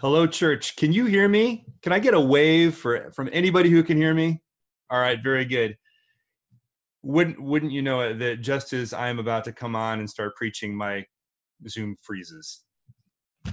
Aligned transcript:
Hello, 0.00 0.26
church. 0.26 0.76
Can 0.76 0.94
you 0.94 1.04
hear 1.04 1.28
me? 1.28 1.66
Can 1.82 1.92
I 1.92 1.98
get 1.98 2.14
a 2.14 2.20
wave 2.20 2.74
for 2.74 3.12
from 3.12 3.28
anybody 3.34 3.68
who 3.68 3.82
can 3.82 3.98
hear 3.98 4.14
me? 4.14 4.40
All 4.88 4.98
right, 4.98 5.22
very 5.22 5.44
good. 5.44 5.76
Wouldn't 7.02 7.38
wouldn't 7.38 7.70
you 7.70 7.82
know 7.82 8.00
it 8.00 8.18
that 8.18 8.40
just 8.40 8.72
as 8.72 8.94
I'm 8.94 9.18
about 9.18 9.44
to 9.44 9.52
come 9.52 9.76
on 9.76 9.98
and 9.98 10.08
start 10.08 10.34
preaching, 10.36 10.74
my 10.74 11.04
Zoom 11.68 11.96
freezes. 12.00 12.62
At 13.44 13.52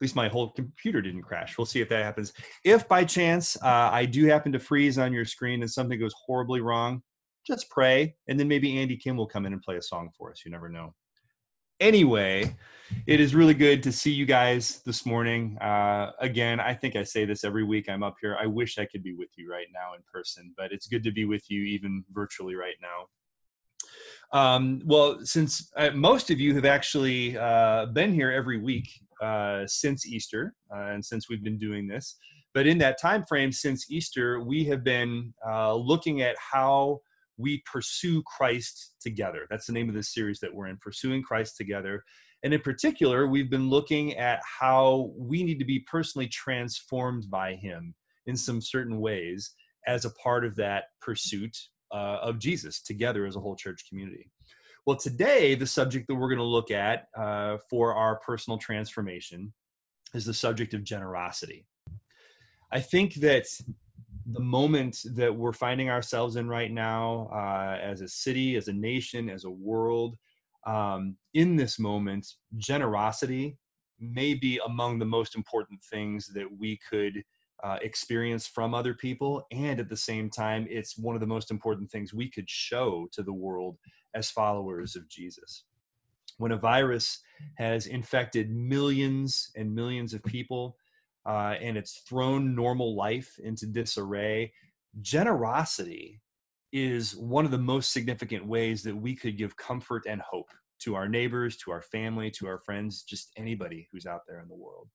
least 0.00 0.14
my 0.14 0.28
whole 0.28 0.52
computer 0.52 1.02
didn't 1.02 1.22
crash. 1.22 1.58
We'll 1.58 1.66
see 1.66 1.80
if 1.80 1.88
that 1.88 2.04
happens. 2.04 2.32
If 2.62 2.86
by 2.86 3.02
chance 3.02 3.56
uh, 3.60 3.90
I 3.92 4.04
do 4.04 4.26
happen 4.26 4.52
to 4.52 4.60
freeze 4.60 4.98
on 4.98 5.12
your 5.12 5.24
screen 5.24 5.62
and 5.62 5.70
something 5.70 5.98
goes 5.98 6.14
horribly 6.24 6.60
wrong, 6.60 7.02
just 7.44 7.68
pray, 7.70 8.14
and 8.28 8.38
then 8.38 8.46
maybe 8.46 8.78
Andy 8.78 8.96
Kim 8.96 9.16
will 9.16 9.26
come 9.26 9.46
in 9.46 9.52
and 9.52 9.60
play 9.60 9.78
a 9.78 9.82
song 9.82 10.10
for 10.16 10.30
us. 10.30 10.42
You 10.44 10.52
never 10.52 10.68
know 10.68 10.94
anyway, 11.80 12.56
it 13.06 13.20
is 13.20 13.34
really 13.34 13.54
good 13.54 13.82
to 13.82 13.92
see 13.92 14.10
you 14.10 14.26
guys 14.26 14.80
this 14.84 15.04
morning. 15.04 15.58
Uh, 15.60 16.12
again, 16.20 16.60
I 16.60 16.74
think 16.74 16.96
I 16.96 17.02
say 17.02 17.24
this 17.24 17.44
every 17.44 17.64
week 17.64 17.88
I'm 17.88 18.02
up 18.02 18.16
here. 18.20 18.36
I 18.40 18.46
wish 18.46 18.78
I 18.78 18.86
could 18.86 19.02
be 19.02 19.12
with 19.12 19.28
you 19.36 19.50
right 19.50 19.66
now 19.72 19.94
in 19.94 20.00
person, 20.12 20.54
but 20.56 20.72
it's 20.72 20.86
good 20.86 21.04
to 21.04 21.12
be 21.12 21.24
with 21.24 21.50
you 21.50 21.62
even 21.64 22.04
virtually 22.12 22.54
right 22.54 22.76
now. 22.80 23.06
Um, 24.30 24.82
well, 24.84 25.20
since 25.24 25.70
uh, 25.76 25.90
most 25.90 26.30
of 26.30 26.38
you 26.38 26.54
have 26.54 26.64
actually 26.64 27.36
uh, 27.36 27.86
been 27.86 28.12
here 28.12 28.30
every 28.30 28.58
week 28.58 28.88
uh, 29.22 29.66
since 29.66 30.06
Easter, 30.06 30.54
uh, 30.74 30.90
and 30.92 31.04
since 31.04 31.28
we've 31.28 31.42
been 31.42 31.58
doing 31.58 31.86
this, 31.86 32.16
but 32.52 32.66
in 32.66 32.78
that 32.78 33.00
time 33.00 33.24
frame 33.26 33.52
since 33.52 33.90
Easter, 33.90 34.40
we 34.40 34.64
have 34.64 34.84
been 34.84 35.32
uh, 35.46 35.74
looking 35.74 36.22
at 36.22 36.36
how 36.38 37.00
we 37.38 37.62
pursue 37.70 38.22
Christ 38.24 38.94
together. 39.00 39.46
That's 39.48 39.66
the 39.66 39.72
name 39.72 39.88
of 39.88 39.94
this 39.94 40.12
series 40.12 40.40
that 40.40 40.52
we're 40.52 40.66
in, 40.66 40.76
Pursuing 40.76 41.22
Christ 41.22 41.56
Together. 41.56 42.02
And 42.42 42.52
in 42.52 42.60
particular, 42.60 43.26
we've 43.26 43.50
been 43.50 43.70
looking 43.70 44.14
at 44.16 44.40
how 44.60 45.12
we 45.16 45.42
need 45.42 45.58
to 45.60 45.64
be 45.64 45.80
personally 45.80 46.28
transformed 46.28 47.30
by 47.30 47.54
Him 47.54 47.94
in 48.26 48.36
some 48.36 48.60
certain 48.60 49.00
ways 49.00 49.52
as 49.86 50.04
a 50.04 50.10
part 50.10 50.44
of 50.44 50.54
that 50.56 50.84
pursuit 51.00 51.56
uh, 51.92 52.18
of 52.20 52.38
Jesus 52.38 52.82
together 52.82 53.24
as 53.24 53.36
a 53.36 53.40
whole 53.40 53.56
church 53.56 53.84
community. 53.88 54.30
Well, 54.86 54.96
today, 54.96 55.54
the 55.54 55.66
subject 55.66 56.06
that 56.08 56.14
we're 56.14 56.28
going 56.28 56.38
to 56.38 56.44
look 56.44 56.70
at 56.70 57.06
uh, 57.16 57.58
for 57.70 57.94
our 57.94 58.20
personal 58.20 58.58
transformation 58.58 59.52
is 60.14 60.24
the 60.24 60.34
subject 60.34 60.74
of 60.74 60.84
generosity. 60.84 61.66
I 62.72 62.80
think 62.80 63.14
that 63.16 63.46
the 64.32 64.40
moment 64.40 64.98
that 65.14 65.34
we're 65.34 65.52
finding 65.52 65.88
ourselves 65.88 66.36
in 66.36 66.48
right 66.48 66.70
now 66.70 67.30
uh, 67.32 67.78
as 67.82 68.02
a 68.02 68.08
city, 68.08 68.56
as 68.56 68.68
a 68.68 68.72
nation, 68.72 69.30
as 69.30 69.44
a 69.44 69.50
world, 69.50 70.16
um, 70.66 71.16
in 71.34 71.56
this 71.56 71.78
moment, 71.78 72.26
generosity 72.56 73.56
may 73.98 74.34
be 74.34 74.60
among 74.66 74.98
the 74.98 75.04
most 75.04 75.34
important 75.34 75.82
things 75.82 76.26
that 76.34 76.46
we 76.58 76.78
could 76.88 77.22
uh, 77.64 77.78
experience 77.82 78.46
from 78.46 78.74
other 78.74 78.94
people. 78.94 79.44
And 79.50 79.80
at 79.80 79.88
the 79.88 79.96
same 79.96 80.30
time, 80.30 80.66
it's 80.68 80.98
one 80.98 81.16
of 81.16 81.20
the 81.20 81.26
most 81.26 81.50
important 81.50 81.90
things 81.90 82.12
we 82.12 82.30
could 82.30 82.48
show 82.48 83.08
to 83.12 83.22
the 83.22 83.32
world 83.32 83.78
as 84.14 84.30
followers 84.30 84.94
of 84.94 85.08
Jesus. 85.08 85.64
When 86.36 86.52
a 86.52 86.58
virus 86.58 87.20
has 87.56 87.86
infected 87.86 88.50
millions 88.50 89.50
and 89.56 89.74
millions 89.74 90.14
of 90.14 90.22
people, 90.22 90.76
uh, 91.28 91.54
and 91.60 91.76
it's 91.76 92.02
thrown 92.08 92.54
normal 92.54 92.96
life 92.96 93.30
into 93.44 93.66
disarray. 93.66 94.50
Generosity 95.02 96.20
is 96.72 97.14
one 97.16 97.44
of 97.44 97.50
the 97.50 97.58
most 97.58 97.92
significant 97.92 98.46
ways 98.46 98.82
that 98.82 98.96
we 98.96 99.14
could 99.14 99.36
give 99.36 99.56
comfort 99.56 100.04
and 100.08 100.22
hope 100.22 100.48
to 100.80 100.94
our 100.94 101.08
neighbors, 101.08 101.56
to 101.58 101.70
our 101.70 101.82
family, 101.82 102.30
to 102.30 102.46
our 102.46 102.58
friends, 102.58 103.02
just 103.02 103.30
anybody 103.36 103.86
who's 103.92 104.06
out 104.06 104.22
there 104.26 104.40
in 104.40 104.48
the 104.48 104.54
world. 104.54 104.88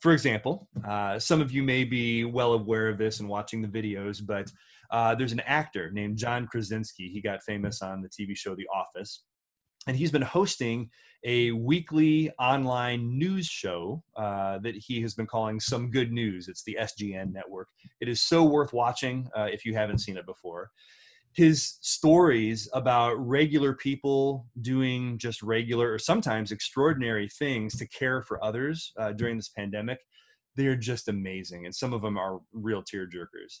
For 0.00 0.12
example, 0.12 0.68
uh, 0.86 1.18
some 1.20 1.40
of 1.40 1.52
you 1.52 1.62
may 1.62 1.84
be 1.84 2.24
well 2.24 2.54
aware 2.54 2.88
of 2.88 2.98
this 2.98 3.20
and 3.20 3.28
watching 3.28 3.62
the 3.62 3.68
videos, 3.68 4.20
but 4.24 4.50
uh, 4.90 5.14
there's 5.14 5.32
an 5.32 5.42
actor 5.46 5.90
named 5.92 6.18
John 6.18 6.46
Krasinski. 6.46 7.10
He 7.10 7.20
got 7.20 7.42
famous 7.44 7.80
on 7.80 8.02
the 8.02 8.08
TV 8.08 8.36
show 8.36 8.56
The 8.56 8.68
Office 8.74 9.22
and 9.86 9.96
he's 9.96 10.12
been 10.12 10.22
hosting 10.22 10.90
a 11.24 11.52
weekly 11.52 12.30
online 12.38 13.18
news 13.18 13.46
show 13.46 14.02
uh, 14.16 14.58
that 14.58 14.74
he 14.74 15.00
has 15.00 15.14
been 15.14 15.26
calling 15.26 15.58
Some 15.58 15.90
Good 15.90 16.12
News. 16.12 16.48
It's 16.48 16.62
the 16.62 16.76
SGN 16.80 17.32
network. 17.32 17.68
It 18.00 18.08
is 18.08 18.20
so 18.20 18.44
worth 18.44 18.72
watching 18.72 19.28
uh, 19.36 19.48
if 19.50 19.64
you 19.64 19.74
haven't 19.74 19.98
seen 19.98 20.16
it 20.18 20.26
before. 20.26 20.70
His 21.32 21.78
stories 21.80 22.68
about 22.74 23.14
regular 23.14 23.74
people 23.74 24.46
doing 24.60 25.18
just 25.18 25.42
regular 25.42 25.92
or 25.92 25.98
sometimes 25.98 26.52
extraordinary 26.52 27.28
things 27.28 27.76
to 27.78 27.88
care 27.88 28.22
for 28.22 28.42
others 28.44 28.92
uh, 28.98 29.12
during 29.12 29.36
this 29.36 29.48
pandemic, 29.48 29.98
they're 30.56 30.76
just 30.76 31.08
amazing. 31.08 31.64
And 31.64 31.74
some 31.74 31.92
of 31.92 32.02
them 32.02 32.18
are 32.18 32.38
real 32.52 32.82
tearjerkers. 32.82 33.60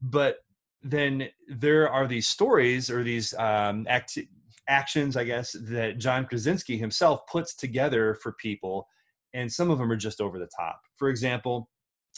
But 0.00 0.38
then 0.82 1.28
there 1.46 1.88
are 1.88 2.08
these 2.08 2.26
stories 2.26 2.90
or 2.90 3.04
these 3.04 3.34
um, 3.34 3.86
actions, 4.68 5.16
I 5.16 5.24
guess, 5.24 5.56
that 5.70 5.98
John 5.98 6.26
Krasinski 6.26 6.76
himself 6.78 7.26
puts 7.26 7.54
together 7.54 8.14
for 8.22 8.32
people, 8.32 8.86
and 9.34 9.50
some 9.50 9.70
of 9.70 9.78
them 9.78 9.90
are 9.90 9.96
just 9.96 10.20
over 10.20 10.38
the 10.38 10.48
top. 10.58 10.80
For 10.96 11.08
example, 11.08 11.68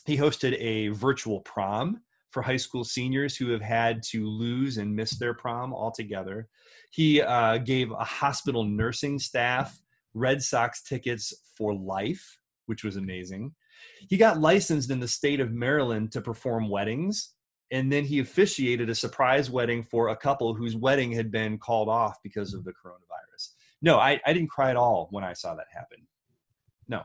he 0.06 0.16
hosted 0.16 0.56
a 0.60 0.88
virtual 0.88 1.40
prom 1.40 2.00
for 2.30 2.42
high 2.42 2.56
school 2.56 2.84
seniors 2.84 3.36
who 3.36 3.48
have 3.50 3.62
had 3.62 4.02
to 4.02 4.26
lose 4.26 4.78
and 4.78 4.94
miss 4.94 5.18
their 5.18 5.34
prom 5.34 5.72
altogether. 5.72 6.48
He 6.90 7.22
uh, 7.22 7.58
gave 7.58 7.92
a 7.92 8.04
hospital 8.04 8.64
nursing 8.64 9.18
staff 9.18 9.80
Red 10.14 10.42
Sox 10.42 10.82
tickets 10.82 11.32
for 11.56 11.74
life, 11.74 12.38
which 12.66 12.84
was 12.84 12.96
amazing. 12.96 13.52
He 14.08 14.16
got 14.16 14.40
licensed 14.40 14.90
in 14.90 15.00
the 15.00 15.08
state 15.08 15.40
of 15.40 15.52
Maryland 15.52 16.12
to 16.12 16.20
perform 16.20 16.68
weddings 16.68 17.33
and 17.74 17.90
then 17.90 18.04
he 18.04 18.20
officiated 18.20 18.88
a 18.88 18.94
surprise 18.94 19.50
wedding 19.50 19.82
for 19.82 20.08
a 20.08 20.16
couple 20.16 20.54
whose 20.54 20.76
wedding 20.76 21.10
had 21.10 21.32
been 21.32 21.58
called 21.58 21.88
off 21.88 22.22
because 22.22 22.54
of 22.54 22.62
the 22.62 22.70
coronavirus. 22.70 23.48
No, 23.82 23.98
I, 23.98 24.20
I 24.24 24.32
didn't 24.32 24.48
cry 24.48 24.70
at 24.70 24.76
all 24.76 25.08
when 25.10 25.24
I 25.24 25.32
saw 25.32 25.56
that 25.56 25.66
happen. 25.74 25.98
No. 26.88 27.02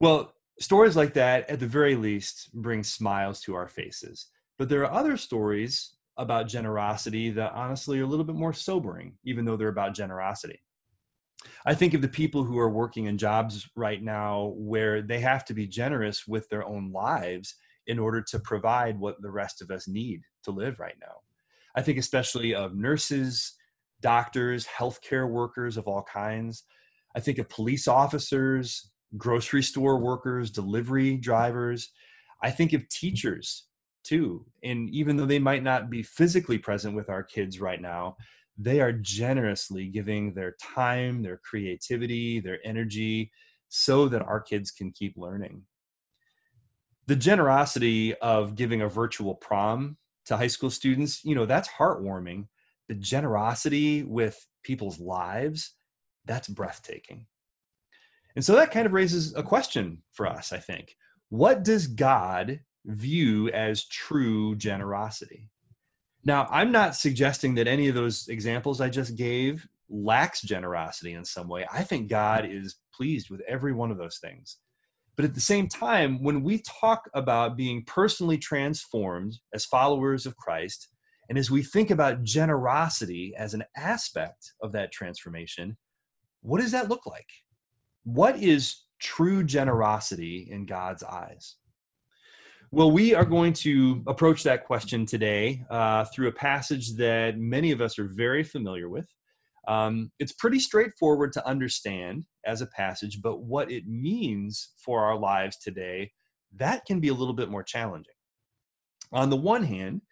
Well, 0.00 0.34
stories 0.58 0.96
like 0.96 1.14
that, 1.14 1.48
at 1.48 1.60
the 1.60 1.66
very 1.66 1.94
least, 1.94 2.50
bring 2.54 2.82
smiles 2.82 3.40
to 3.42 3.54
our 3.54 3.68
faces. 3.68 4.26
But 4.58 4.68
there 4.68 4.84
are 4.84 4.92
other 4.92 5.16
stories 5.16 5.94
about 6.16 6.48
generosity 6.48 7.30
that 7.30 7.52
honestly 7.52 8.00
are 8.00 8.04
a 8.04 8.06
little 8.06 8.24
bit 8.24 8.34
more 8.34 8.52
sobering, 8.52 9.14
even 9.24 9.44
though 9.44 9.56
they're 9.56 9.68
about 9.68 9.94
generosity. 9.94 10.60
I 11.64 11.74
think 11.74 11.94
of 11.94 12.02
the 12.02 12.08
people 12.08 12.42
who 12.42 12.58
are 12.58 12.70
working 12.70 13.04
in 13.04 13.16
jobs 13.16 13.68
right 13.76 14.02
now 14.02 14.54
where 14.56 15.02
they 15.02 15.20
have 15.20 15.44
to 15.44 15.54
be 15.54 15.68
generous 15.68 16.26
with 16.26 16.48
their 16.48 16.66
own 16.66 16.90
lives 16.90 17.54
in 17.86 17.98
order 17.98 18.22
to 18.22 18.38
provide 18.38 18.98
what 18.98 19.20
the 19.22 19.30
rest 19.30 19.62
of 19.62 19.70
us 19.70 19.86
need 19.88 20.22
to 20.44 20.50
live 20.50 20.80
right 20.80 20.96
now. 21.00 21.16
I 21.74 21.82
think 21.82 21.98
especially 21.98 22.54
of 22.54 22.74
nurses, 22.74 23.54
doctors, 24.00 24.66
healthcare 24.66 25.28
workers 25.28 25.76
of 25.76 25.86
all 25.86 26.02
kinds. 26.02 26.64
I 27.14 27.20
think 27.20 27.38
of 27.38 27.48
police 27.48 27.86
officers, 27.88 28.90
grocery 29.16 29.62
store 29.62 29.98
workers, 29.98 30.50
delivery 30.50 31.16
drivers. 31.16 31.90
I 32.42 32.50
think 32.50 32.72
of 32.72 32.88
teachers 32.88 33.66
too. 34.04 34.46
And 34.62 34.88
even 34.90 35.16
though 35.16 35.26
they 35.26 35.38
might 35.38 35.62
not 35.62 35.90
be 35.90 36.02
physically 36.02 36.58
present 36.58 36.94
with 36.94 37.08
our 37.08 37.22
kids 37.22 37.60
right 37.60 37.80
now, 37.80 38.16
they 38.58 38.80
are 38.80 38.92
generously 38.92 39.86
giving 39.88 40.32
their 40.32 40.56
time, 40.62 41.22
their 41.22 41.38
creativity, 41.38 42.40
their 42.40 42.58
energy 42.64 43.30
so 43.68 44.08
that 44.08 44.22
our 44.22 44.40
kids 44.40 44.70
can 44.70 44.92
keep 44.92 45.14
learning 45.16 45.62
the 47.06 47.16
generosity 47.16 48.14
of 48.16 48.56
giving 48.56 48.82
a 48.82 48.88
virtual 48.88 49.34
prom 49.34 49.96
to 50.26 50.36
high 50.36 50.46
school 50.48 50.70
students, 50.70 51.24
you 51.24 51.34
know, 51.34 51.46
that's 51.46 51.68
heartwarming. 51.68 52.46
The 52.88 52.94
generosity 52.94 54.02
with 54.02 54.44
people's 54.62 55.00
lives, 55.00 55.74
that's 56.24 56.48
breathtaking. 56.48 57.26
And 58.34 58.44
so 58.44 58.54
that 58.56 58.70
kind 58.70 58.86
of 58.86 58.92
raises 58.92 59.34
a 59.34 59.42
question 59.42 60.02
for 60.12 60.26
us, 60.26 60.52
I 60.52 60.58
think. 60.58 60.96
What 61.30 61.64
does 61.64 61.86
God 61.86 62.60
view 62.84 63.48
as 63.50 63.86
true 63.86 64.54
generosity? 64.56 65.48
Now, 66.24 66.46
I'm 66.50 66.72
not 66.72 66.96
suggesting 66.96 67.54
that 67.54 67.68
any 67.68 67.88
of 67.88 67.94
those 67.94 68.28
examples 68.28 68.80
I 68.80 68.88
just 68.88 69.16
gave 69.16 69.66
lacks 69.88 70.42
generosity 70.42 71.14
in 71.14 71.24
some 71.24 71.48
way. 71.48 71.66
I 71.72 71.82
think 71.84 72.08
God 72.08 72.44
is 72.44 72.76
pleased 72.92 73.30
with 73.30 73.40
every 73.48 73.72
one 73.72 73.90
of 73.90 73.98
those 73.98 74.18
things. 74.18 74.58
But 75.16 75.24
at 75.24 75.34
the 75.34 75.40
same 75.40 75.66
time, 75.66 76.22
when 76.22 76.42
we 76.42 76.60
talk 76.60 77.08
about 77.14 77.56
being 77.56 77.84
personally 77.86 78.36
transformed 78.36 79.38
as 79.54 79.64
followers 79.64 80.26
of 80.26 80.36
Christ, 80.36 80.88
and 81.28 81.38
as 81.38 81.50
we 81.50 81.62
think 81.62 81.90
about 81.90 82.22
generosity 82.22 83.34
as 83.36 83.54
an 83.54 83.64
aspect 83.76 84.52
of 84.62 84.72
that 84.72 84.92
transformation, 84.92 85.76
what 86.42 86.60
does 86.60 86.70
that 86.72 86.88
look 86.88 87.06
like? 87.06 87.28
What 88.04 88.36
is 88.36 88.84
true 89.00 89.42
generosity 89.42 90.48
in 90.50 90.66
God's 90.66 91.02
eyes? 91.02 91.56
Well, 92.70 92.90
we 92.90 93.14
are 93.14 93.24
going 93.24 93.52
to 93.54 94.02
approach 94.06 94.42
that 94.42 94.64
question 94.64 95.06
today 95.06 95.64
uh, 95.70 96.04
through 96.04 96.28
a 96.28 96.32
passage 96.32 96.94
that 96.96 97.38
many 97.38 97.70
of 97.70 97.80
us 97.80 97.98
are 97.98 98.08
very 98.08 98.42
familiar 98.42 98.88
with. 98.88 99.06
Um, 99.66 100.12
it's 100.18 100.32
pretty 100.32 100.60
straightforward 100.60 101.32
to 101.32 101.46
understand 101.46 102.24
as 102.44 102.60
a 102.60 102.66
passage, 102.66 103.20
but 103.22 103.40
what 103.40 103.70
it 103.70 103.86
means 103.86 104.72
for 104.84 105.04
our 105.04 105.18
lives 105.18 105.58
today, 105.58 106.12
that 106.56 106.84
can 106.86 107.00
be 107.00 107.08
a 107.08 107.14
little 107.14 107.34
bit 107.34 107.50
more 107.50 107.64
challenging. 107.64 108.14
On 109.12 109.30
the 109.30 109.36
one 109.36 109.64
hand, 109.64 110.02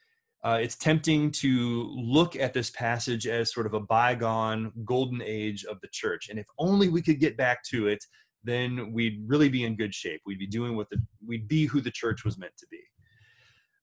uh, 0.45 0.59
it's 0.61 0.77
tempting 0.77 1.31
to 1.31 1.91
look 1.97 2.37
at 2.37 2.53
this 2.53 2.71
passage 2.71 3.27
as 3.27 3.53
sort 3.53 3.67
of 3.67 3.75
a 3.75 3.81
bygone 3.81 4.73
golden 4.85 5.23
age 5.23 5.65
of 5.65 5.81
the 5.81 5.89
church. 5.91 6.29
And 6.29 6.39
if 6.39 6.47
only 6.59 6.89
we 6.89 7.01
could 7.01 7.19
get 7.19 7.37
back 7.37 7.65
to 7.71 7.89
it, 7.89 8.05
then 8.43 8.93
we'd 8.93 9.25
really 9.27 9.49
be 9.49 9.65
in 9.65 9.75
good 9.75 9.95
shape. 9.95 10.21
We'd 10.27 10.39
be 10.39 10.47
doing 10.47 10.77
what 10.77 10.91
the, 10.91 10.99
we'd 11.27 11.49
be 11.49 11.65
who 11.65 11.81
the 11.81 11.91
church 11.91 12.25
was 12.25 12.39
meant 12.39 12.53
to 12.59 12.67
be. 12.71 12.81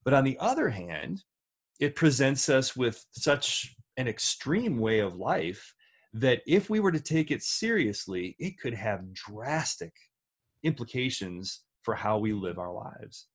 But 0.03 0.13
on 0.13 0.23
the 0.23 0.37
other 0.39 0.69
hand, 0.69 1.23
it 1.79 1.95
presents 1.95 2.47
us 2.47 2.75
with 2.75 3.03
such 3.11 3.75
an 4.01 4.07
extreme 4.07 4.79
way 4.79 4.99
of 4.99 5.15
life 5.15 5.75
that 6.13 6.41
if 6.47 6.69
we 6.69 6.79
were 6.79 6.91
to 6.91 6.99
take 6.99 7.29
it 7.29 7.43
seriously, 7.43 8.35
it 8.39 8.59
could 8.59 8.73
have 8.73 9.13
drastic 9.13 9.93
implications 10.63 11.61
for 11.83 11.93
how 11.93 12.17
we 12.17 12.33
live 12.33 12.57
our 12.57 12.73
lives. 12.73 13.27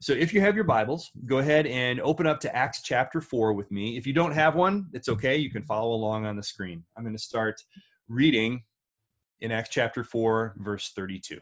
So 0.00 0.14
if 0.14 0.32
you 0.32 0.40
have 0.40 0.54
your 0.54 0.64
Bibles, 0.64 1.10
go 1.26 1.38
ahead 1.38 1.66
and 1.66 2.00
open 2.00 2.26
up 2.26 2.40
to 2.40 2.56
Acts 2.56 2.82
chapter 2.82 3.20
4 3.20 3.52
with 3.52 3.70
me. 3.70 3.96
If 3.96 4.06
you 4.06 4.14
don't 4.14 4.32
have 4.32 4.54
one, 4.54 4.86
it's 4.94 5.08
okay. 5.10 5.36
You 5.36 5.50
can 5.50 5.62
follow 5.62 5.92
along 5.92 6.26
on 6.26 6.36
the 6.36 6.42
screen. 6.42 6.82
I'm 6.96 7.04
going 7.04 7.16
to 7.16 7.22
start 7.22 7.62
reading 8.08 8.62
in 9.40 9.52
Acts 9.52 9.70
chapter 9.70 10.02
4, 10.02 10.56
verse 10.58 10.92
32. 10.96 11.38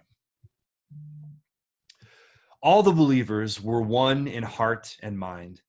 All 2.60 2.82
the 2.82 2.92
believers 2.92 3.62
were 3.62 3.82
one 3.82 4.26
in 4.26 4.42
heart 4.42 4.96
and 5.00 5.16
mind. 5.16 5.62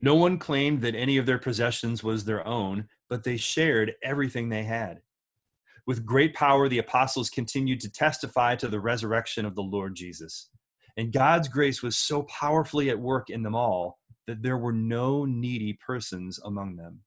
No 0.00 0.14
one 0.14 0.38
claimed 0.38 0.82
that 0.82 0.94
any 0.94 1.16
of 1.16 1.26
their 1.26 1.38
possessions 1.38 2.02
was 2.02 2.24
their 2.24 2.46
own, 2.46 2.88
but 3.08 3.24
they 3.24 3.36
shared 3.36 3.94
everything 4.02 4.48
they 4.48 4.64
had. 4.64 5.00
With 5.86 6.04
great 6.04 6.34
power, 6.34 6.68
the 6.68 6.78
apostles 6.78 7.30
continued 7.30 7.80
to 7.80 7.90
testify 7.90 8.56
to 8.56 8.68
the 8.68 8.80
resurrection 8.80 9.46
of 9.46 9.54
the 9.54 9.62
Lord 9.62 9.94
Jesus. 9.94 10.50
And 10.96 11.12
God's 11.12 11.48
grace 11.48 11.82
was 11.82 11.96
so 11.96 12.24
powerfully 12.24 12.90
at 12.90 12.98
work 12.98 13.30
in 13.30 13.42
them 13.42 13.54
all 13.54 13.98
that 14.26 14.42
there 14.42 14.58
were 14.58 14.72
no 14.72 15.24
needy 15.24 15.74
persons 15.74 16.40
among 16.44 16.76
them. 16.76 17.00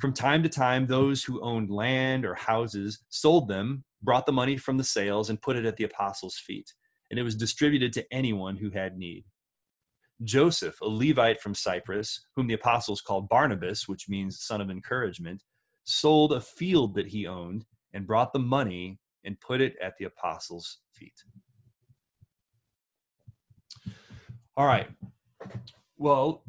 From 0.00 0.12
time 0.12 0.42
to 0.42 0.48
time, 0.48 0.86
those 0.86 1.22
who 1.22 1.40
owned 1.40 1.70
land 1.70 2.24
or 2.24 2.34
houses 2.34 3.00
sold 3.08 3.48
them, 3.48 3.84
brought 4.02 4.26
the 4.26 4.32
money 4.32 4.56
from 4.56 4.76
the 4.76 4.84
sales, 4.84 5.30
and 5.30 5.40
put 5.40 5.56
it 5.56 5.64
at 5.64 5.76
the 5.76 5.84
apostles' 5.84 6.38
feet. 6.44 6.72
And 7.10 7.18
it 7.18 7.22
was 7.22 7.36
distributed 7.36 7.92
to 7.92 8.12
anyone 8.12 8.56
who 8.56 8.70
had 8.70 8.96
need. 8.96 9.24
Joseph, 10.22 10.80
a 10.80 10.88
Levite 10.88 11.40
from 11.40 11.54
Cyprus, 11.54 12.26
whom 12.36 12.46
the 12.46 12.54
apostles 12.54 13.00
called 13.00 13.28
Barnabas, 13.28 13.88
which 13.88 14.08
means 14.08 14.42
son 14.42 14.60
of 14.60 14.70
encouragement, 14.70 15.42
sold 15.84 16.32
a 16.32 16.40
field 16.40 16.94
that 16.94 17.08
he 17.08 17.26
owned 17.26 17.64
and 17.92 18.06
brought 18.06 18.32
the 18.32 18.38
money 18.38 18.98
and 19.24 19.40
put 19.40 19.60
it 19.60 19.74
at 19.82 19.94
the 19.98 20.04
apostles' 20.04 20.78
feet. 20.92 21.14
All 24.56 24.66
right. 24.66 24.88
Well, 25.96 26.44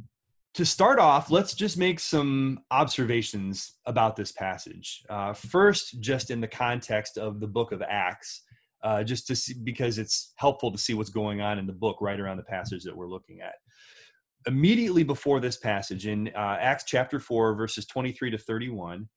to 0.53 0.65
start 0.65 0.99
off, 0.99 1.31
let's 1.31 1.53
just 1.53 1.77
make 1.77 1.99
some 1.99 2.61
observations 2.71 3.73
about 3.85 4.15
this 4.15 4.31
passage. 4.31 5.03
Uh, 5.09 5.33
first, 5.33 5.99
just 5.99 6.31
in 6.31 6.39
the 6.39 6.47
context 6.47 7.17
of 7.17 7.39
the 7.39 7.47
book 7.47 7.71
of 7.71 7.81
Acts, 7.81 8.43
uh, 8.85 9.03
just 9.03 9.25
to 9.27 9.35
see, 9.35 9.55
because 9.63 9.97
it's 9.97 10.33
helpful 10.37 10.71
to 10.71 10.77
see 10.77 10.93
what's 10.93 11.09
going 11.09 11.41
on 11.41 11.57
in 11.57 11.65
the 11.65 11.73
book 11.73 11.97
right 12.01 12.19
around 12.19 12.37
the 12.37 12.43
passage 12.43 12.83
that 12.83 12.95
we're 12.95 13.09
looking 13.09 13.41
at. 13.41 13.55
Immediately 14.47 15.03
before 15.03 15.39
this 15.39 15.57
passage, 15.57 16.05
in 16.05 16.29
uh, 16.35 16.57
Acts 16.61 16.83
chapter 16.85 17.19
4, 17.19 17.55
verses 17.55 17.87
23 17.87 18.29
to 18.29 18.37
31, 18.37 19.09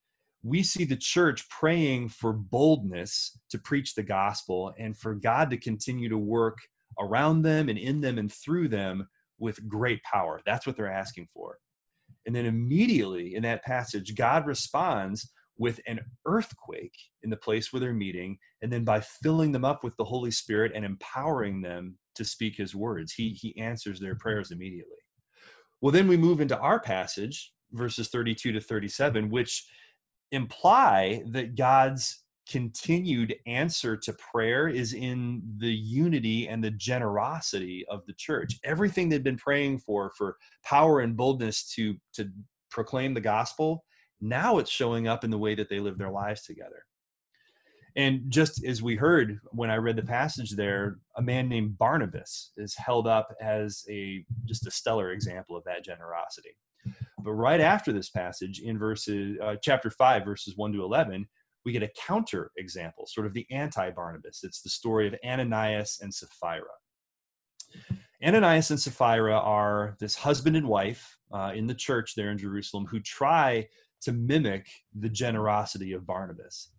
we 0.43 0.62
see 0.62 0.85
the 0.85 0.97
church 0.97 1.47
praying 1.50 2.09
for 2.09 2.32
boldness 2.32 3.38
to 3.50 3.59
preach 3.59 3.94
the 3.94 4.03
gospel 4.03 4.73
and 4.79 4.97
for 4.97 5.15
God 5.15 5.50
to 5.50 5.59
continue 5.59 6.09
to 6.09 6.17
work 6.17 6.56
around 6.99 7.43
them 7.43 7.69
and 7.69 7.79
in 7.79 8.00
them 8.00 8.17
and 8.17 8.32
through 8.32 8.69
them 8.69 9.06
with 9.38 9.69
great 9.69 10.03
power. 10.03 10.41
That's 10.47 10.67
what 10.67 10.76
they're 10.76 10.91
asking 10.91 11.29
for. 11.35 11.59
And 12.25 12.35
then 12.35 12.47
immediately 12.47 13.35
in 13.35 13.43
that 13.43 13.64
passage, 13.64 14.14
God 14.14 14.47
responds 14.47 15.31
with 15.58 15.81
an 15.87 16.00
earthquake 16.26 16.94
in 17.22 17.31
the 17.31 17.37
place 17.37 17.72
where 17.72 17.81
they're 17.81 17.93
meeting, 17.93 18.38
and 18.62 18.72
then 18.72 18.84
by 18.84 19.00
filling 19.00 19.52
them 19.52 19.64
up 19.64 19.82
with 19.82 19.96
the 19.96 20.05
Holy 20.05 20.31
Spirit 20.31 20.72
and 20.75 20.84
empowering 20.84 21.60
them 21.60 21.99
to 22.14 22.25
speak 22.25 22.56
his 22.56 22.75
words, 22.75 23.12
he, 23.12 23.31
he 23.31 23.56
answers 23.58 24.00
their 24.00 24.14
prayers 24.14 24.50
immediately. 24.50 24.96
Well, 25.81 25.93
then 25.93 26.08
we 26.08 26.16
move 26.16 26.40
into 26.40 26.58
our 26.58 26.81
passage, 26.81 27.52
verses 27.72 28.08
32 28.08 28.52
to 28.52 28.60
37, 28.60 29.31
which 29.31 29.66
imply 30.32 31.22
that 31.31 31.56
God's 31.56 32.25
continued 32.49 33.34
answer 33.46 33.96
to 33.96 34.16
prayer 34.32 34.69
is 34.69 34.94
in 34.94 35.43
the 35.58 35.70
unity 35.70 36.49
and 36.49 36.64
the 36.64 36.70
generosity 36.70 37.84
of 37.90 38.00
the 38.06 38.14
church. 38.14 38.54
Everything 38.64 39.08
they've 39.08 39.22
been 39.22 39.37
praying 39.37 39.78
for, 39.78 40.12
for 40.16 40.37
power 40.64 41.00
and 41.00 41.16
boldness 41.16 41.70
to, 41.75 41.94
to 42.14 42.28
proclaim 42.70 43.12
the 43.12 43.20
gospel, 43.20 43.84
now 44.20 44.59
it's 44.59 44.70
showing 44.70 45.09
up 45.09 45.25
in 45.25 45.31
the 45.31 45.38
way 45.38 45.55
that 45.55 45.69
they 45.69 45.81
live 45.81 45.99
their 45.99 46.11
lives 46.11 46.43
together. 46.43 46.85
And 47.97 48.23
just 48.29 48.65
as 48.65 48.82
we 48.82 48.94
heard 48.94 49.41
when 49.47 49.70
I 49.70 49.76
read 49.76 49.97
the 49.97 50.03
passage 50.03 50.53
there, 50.53 50.99
a 51.17 51.23
man 51.23 51.49
named 51.49 51.79
Barnabas 51.79 52.53
is 52.56 52.76
held 52.76 53.09
up 53.09 53.35
as 53.41 53.85
a 53.88 54.25
just 54.44 54.67
a 54.67 54.70
stellar 54.70 55.11
example 55.12 55.56
of 55.56 55.65
that 55.65 55.85
generosity. 55.85 56.56
But 57.25 57.32
right 57.32 57.61
after 57.61 57.93
this 57.93 58.11
passage, 58.11 58.61
in 58.61 58.79
verses 58.79 59.38
uh, 59.43 59.56
chapter 59.62 59.91
five, 59.91 60.25
verses 60.25 60.56
one 60.56 60.73
to 60.75 60.85
eleven, 60.85 61.26
we 61.64 61.73
get 61.73 61.82
a 61.82 61.91
counter 62.06 62.53
example, 62.56 63.06
sort 63.06 63.26
of 63.26 63.35
the 63.35 63.47
anti-Barnabas. 63.50 64.44
It's 64.44 64.62
the 64.62 64.71
story 64.71 65.09
of 65.09 65.17
Ananias 65.26 65.99
and 66.00 66.14
Sapphira. 66.14 66.62
Ananias 68.25 68.71
and 68.71 68.81
Sapphira 68.81 69.37
are 69.37 69.97
this 69.99 70.14
husband 70.14 70.56
and 70.56 70.69
wife 70.69 71.19
uh, 71.32 71.53
in 71.55 71.67
the 71.67 71.75
church 71.75 72.14
there 72.14 72.31
in 72.31 72.38
Jerusalem 72.38 72.87
who 72.87 73.00
try 73.00 73.67
to 74.03 74.12
mimic 74.12 74.67
the 74.95 75.09
generosity 75.09 75.93
of 75.93 76.06
Barnabas. 76.06 76.71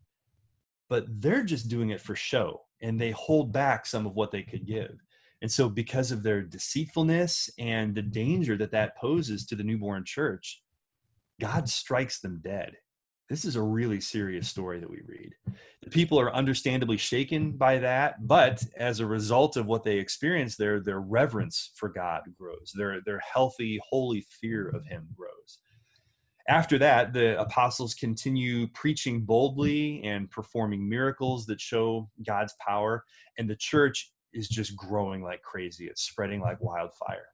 But 0.89 1.05
they're 1.21 1.43
just 1.43 1.69
doing 1.69 1.91
it 1.91 2.01
for 2.01 2.15
show 2.15 2.61
and 2.81 2.99
they 2.99 3.11
hold 3.11 3.51
back 3.51 3.85
some 3.85 4.05
of 4.05 4.15
what 4.15 4.31
they 4.31 4.43
could 4.43 4.65
give. 4.65 4.99
And 5.41 5.51
so, 5.51 5.69
because 5.69 6.11
of 6.11 6.23
their 6.23 6.41
deceitfulness 6.41 7.49
and 7.57 7.95
the 7.95 8.01
danger 8.01 8.57
that 8.57 8.71
that 8.71 8.97
poses 8.97 9.45
to 9.45 9.55
the 9.55 9.63
newborn 9.63 10.03
church, 10.05 10.61
God 11.39 11.69
strikes 11.69 12.19
them 12.19 12.41
dead. 12.43 12.75
This 13.29 13.45
is 13.45 13.55
a 13.55 13.61
really 13.61 14.01
serious 14.01 14.49
story 14.49 14.79
that 14.79 14.89
we 14.89 15.01
read. 15.05 15.33
The 15.83 15.89
people 15.91 16.19
are 16.19 16.33
understandably 16.33 16.97
shaken 16.97 17.51
by 17.51 17.77
that, 17.77 18.27
but 18.27 18.63
as 18.75 18.99
a 18.99 19.05
result 19.05 19.55
of 19.55 19.67
what 19.67 19.83
they 19.83 19.99
experience 19.99 20.57
there, 20.57 20.79
their 20.79 20.99
reverence 20.99 21.71
for 21.75 21.89
God 21.89 22.23
grows. 22.37 22.73
Their, 22.75 23.01
their 23.05 23.19
healthy, 23.19 23.79
holy 23.87 24.25
fear 24.41 24.69
of 24.69 24.83
Him 24.85 25.07
grows 25.15 25.59
after 26.49 26.79
that, 26.79 27.13
the 27.13 27.39
apostles 27.39 27.93
continue 27.93 28.67
preaching 28.69 29.21
boldly 29.21 30.01
and 30.03 30.29
performing 30.31 30.89
miracles 30.89 31.45
that 31.45 31.61
show 31.61 32.09
God's 32.25 32.55
power, 32.59 33.05
and 33.37 33.47
the 33.47 33.55
church 33.55 34.11
is 34.33 34.49
just 34.49 34.75
growing 34.75 35.21
like 35.21 35.43
crazy. 35.43 35.85
It's 35.85 36.01
spreading 36.01 36.41
like 36.41 36.59
wildfire. 36.59 37.27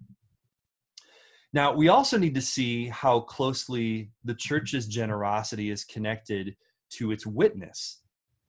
Now, 1.54 1.74
we 1.74 1.88
also 1.88 2.18
need 2.18 2.36
to 2.36 2.42
see 2.42 2.90
how 2.90 3.22
closely 3.22 4.12
the 4.26 4.36
church's 4.36 4.86
generosity 4.86 5.70
is 5.72 5.86
connected 5.86 6.58
to 6.92 7.12
its 7.12 7.26
witness, 7.26 8.02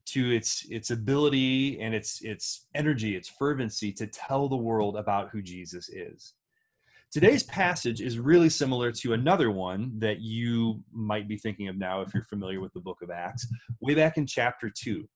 to 0.06 0.32
its 0.32 0.66
its 0.68 0.90
ability 0.90 1.80
and 1.80 1.94
its 1.94 2.22
its 2.22 2.66
energy, 2.74 3.14
its 3.14 3.28
fervency 3.28 3.92
to 3.92 4.08
tell 4.08 4.48
the 4.48 4.56
world 4.56 4.96
about 4.96 5.30
who 5.30 5.42
Jesus 5.42 5.88
is. 5.88 6.34
Today's 7.12 7.44
passage 7.44 8.00
is 8.00 8.18
really 8.18 8.48
similar 8.48 8.90
to 8.92 9.12
another 9.12 9.50
one 9.50 9.92
that 9.98 10.20
you 10.20 10.82
might 10.92 11.28
be 11.28 11.38
thinking 11.38 11.68
of 11.68 11.78
now 11.78 12.00
if 12.02 12.12
you're 12.12 12.24
familiar 12.24 12.60
with 12.60 12.72
the 12.72 12.80
book 12.80 13.00
of 13.00 13.10
Acts, 13.10 13.46
way 13.80 13.94
back 13.94 14.18
in 14.18 14.26
chapter 14.26 14.70
2. 14.70 15.08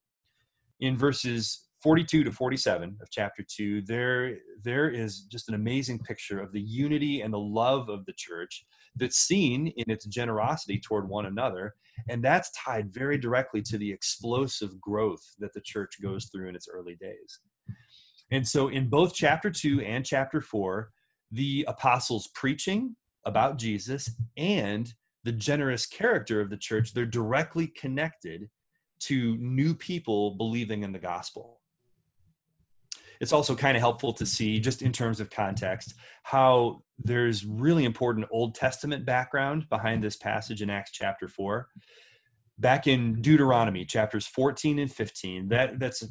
In 0.81 0.97
verses 0.97 1.67
42 1.83 2.25
to 2.25 2.33
47 2.33 2.97
of 3.03 3.11
chapter 3.11 3.45
2, 3.47 3.83
there, 3.83 4.37
there 4.63 4.89
is 4.89 5.23
just 5.23 5.49
an 5.49 5.57
amazing 5.57 5.99
picture 5.99 6.41
of 6.41 6.53
the 6.53 6.61
unity 6.61 7.23
and 7.23 7.35
the 7.35 7.39
love 7.39 7.89
of 7.89 8.07
the 8.07 8.15
church 8.17 8.65
that's 8.97 9.19
seen 9.19 9.67
in 9.77 9.91
its 9.91 10.07
generosity 10.07 10.81
toward 10.81 11.09
one 11.09 11.27
another. 11.27 11.75
And 12.09 12.23
that's 12.23 12.53
tied 12.53 12.95
very 12.95 13.19
directly 13.19 13.63
to 13.63 13.77
the 13.77 13.93
explosive 13.93 14.81
growth 14.81 15.23
that 15.41 15.53
the 15.55 15.61
church 15.61 15.97
goes 16.01 16.27
through 16.27 16.49
in 16.49 16.55
its 16.55 16.69
early 16.73 16.97
days. 17.01 17.41
And 18.31 18.47
so, 18.47 18.69
in 18.69 18.89
both 18.89 19.13
chapter 19.13 19.51
2 19.51 19.81
and 19.81 20.07
chapter 20.07 20.41
4, 20.41 20.91
the 21.33 21.65
apostles' 21.69 22.29
preaching 22.35 22.97
about 23.25 23.59
Jesus 23.59 24.11
and 24.37 24.93
the 25.25 25.33
generous 25.33 25.87
character 25.87 26.41
of 26.41 26.51
the 26.51 26.57
church, 26.57 26.95
they're 26.95 27.05
directly 27.07 27.67
connected 27.67 28.49
to 29.01 29.37
new 29.37 29.75
people 29.75 30.37
believing 30.37 30.83
in 30.83 30.93
the 30.93 30.99
gospel. 30.99 31.61
It's 33.21 33.33
also 33.35 33.55
kind 33.55 33.77
of 33.77 33.83
helpful 33.83 34.15
to 34.15 34.25
see, 34.25 34.59
just 34.59 34.81
in 34.81 34.93
terms 34.93 35.21
of 35.21 35.29
context, 35.29 35.95
how 36.23 36.83
there's 36.99 37.45
really 37.45 37.85
important 37.85 38.27
Old 38.31 38.55
Testament 38.55 39.05
background 39.05 39.69
behind 39.69 40.03
this 40.03 40.17
passage 40.17 40.63
in 40.63 40.71
Acts 40.71 40.93
chapter 40.93 41.29
4. 41.29 41.69
back 42.61 42.87
in 42.87 43.21
Deuteronomy 43.23 43.85
chapters 43.85 44.27
14 44.27 44.79
and 44.79 44.93
15. 44.93 45.49
That 45.49 45.81
that's 45.81 46.05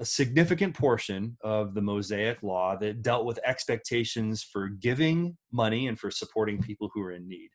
a, 0.00 0.04
significant 0.04 0.74
portion 0.74 1.36
of 1.42 1.74
the 1.74 1.80
Mosaic 1.80 2.42
law 2.42 2.76
that 2.76 3.02
dealt 3.02 3.26
with 3.26 3.38
expectations 3.44 4.42
for 4.42 4.68
giving 4.68 5.36
money 5.52 5.88
and 5.88 5.98
for 5.98 6.10
supporting 6.10 6.60
people 6.60 6.90
who 6.92 7.02
are 7.02 7.12
in 7.12 7.28
need. 7.28 7.50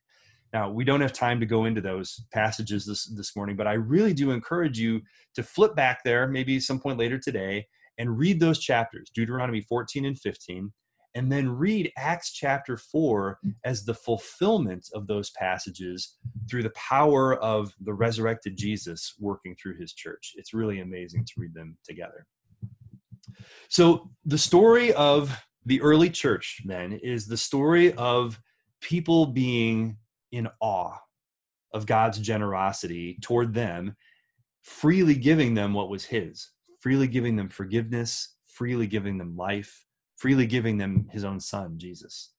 Now, 0.54 0.70
we 0.70 0.86
don't 0.86 1.02
have 1.02 1.14
time 1.14 1.40
to 1.40 1.46
go 1.46 1.66
into 1.66 1.82
those 1.82 2.24
passages 2.34 2.86
this, 2.86 3.06
this 3.08 3.36
morning, 3.36 3.56
but 3.56 3.68
I 3.68 3.74
really 3.74 4.14
do 4.14 4.32
encourage 4.32 4.80
you 4.80 5.02
to 5.34 5.44
flip 5.44 5.76
back 5.76 6.00
there, 6.06 6.28
maybe 6.28 6.60
some 6.60 6.80
point 6.80 6.98
later 6.98 7.18
today, 7.18 7.68
and 7.98 8.18
read 8.18 8.40
those 8.40 8.60
chapters, 8.60 9.10
Deuteronomy 9.14 9.62
14 9.62 10.06
and 10.06 10.20
15, 10.20 10.72
and 11.16 11.32
then 11.32 11.50
read 11.50 11.92
Acts 11.98 12.32
chapter 12.32 12.78
4 12.78 13.40
as 13.64 13.86
the 13.86 13.94
fulfillment 13.94 14.88
of 14.94 15.08
those 15.08 15.32
passages 15.32 16.18
through 16.50 16.64
the 16.64 16.72
power 16.72 17.36
of 17.36 17.74
the 17.82 17.94
resurrected 17.94 18.58
Jesus 18.58 19.14
working 19.20 19.56
through 19.56 19.78
his 19.78 19.94
church. 19.94 20.34
It's 20.36 20.54
really 20.54 20.82
amazing 20.82 21.26
to 21.26 21.34
read 21.38 21.54
them 21.54 21.78
together. 21.86 22.28
So, 23.70 24.12
the 24.26 24.38
story 24.38 24.94
of 24.94 25.36
the 25.66 25.82
early 25.82 26.10
church, 26.10 26.62
then, 26.66 26.94
is 26.94 27.28
the 27.28 27.38
story 27.38 27.94
of 27.94 28.40
people 28.82 29.26
being 29.28 29.98
in 30.32 30.48
awe 30.60 30.98
of 31.74 31.86
God's 31.86 32.20
generosity 32.20 33.18
toward 33.22 33.54
them, 33.54 33.96
freely 34.64 35.16
giving 35.16 35.54
them 35.54 35.74
what 35.74 35.90
was 35.90 36.06
his, 36.06 36.52
freely 36.80 37.08
giving 37.08 37.36
them 37.36 37.50
forgiveness, 37.50 38.36
freely 38.48 38.88
giving 38.88 39.18
them 39.18 39.36
life, 39.36 39.86
freely 40.18 40.46
giving 40.46 40.78
them 40.78 41.08
his 41.12 41.24
own 41.24 41.40
son, 41.40 41.78
Jesus. 41.78 42.32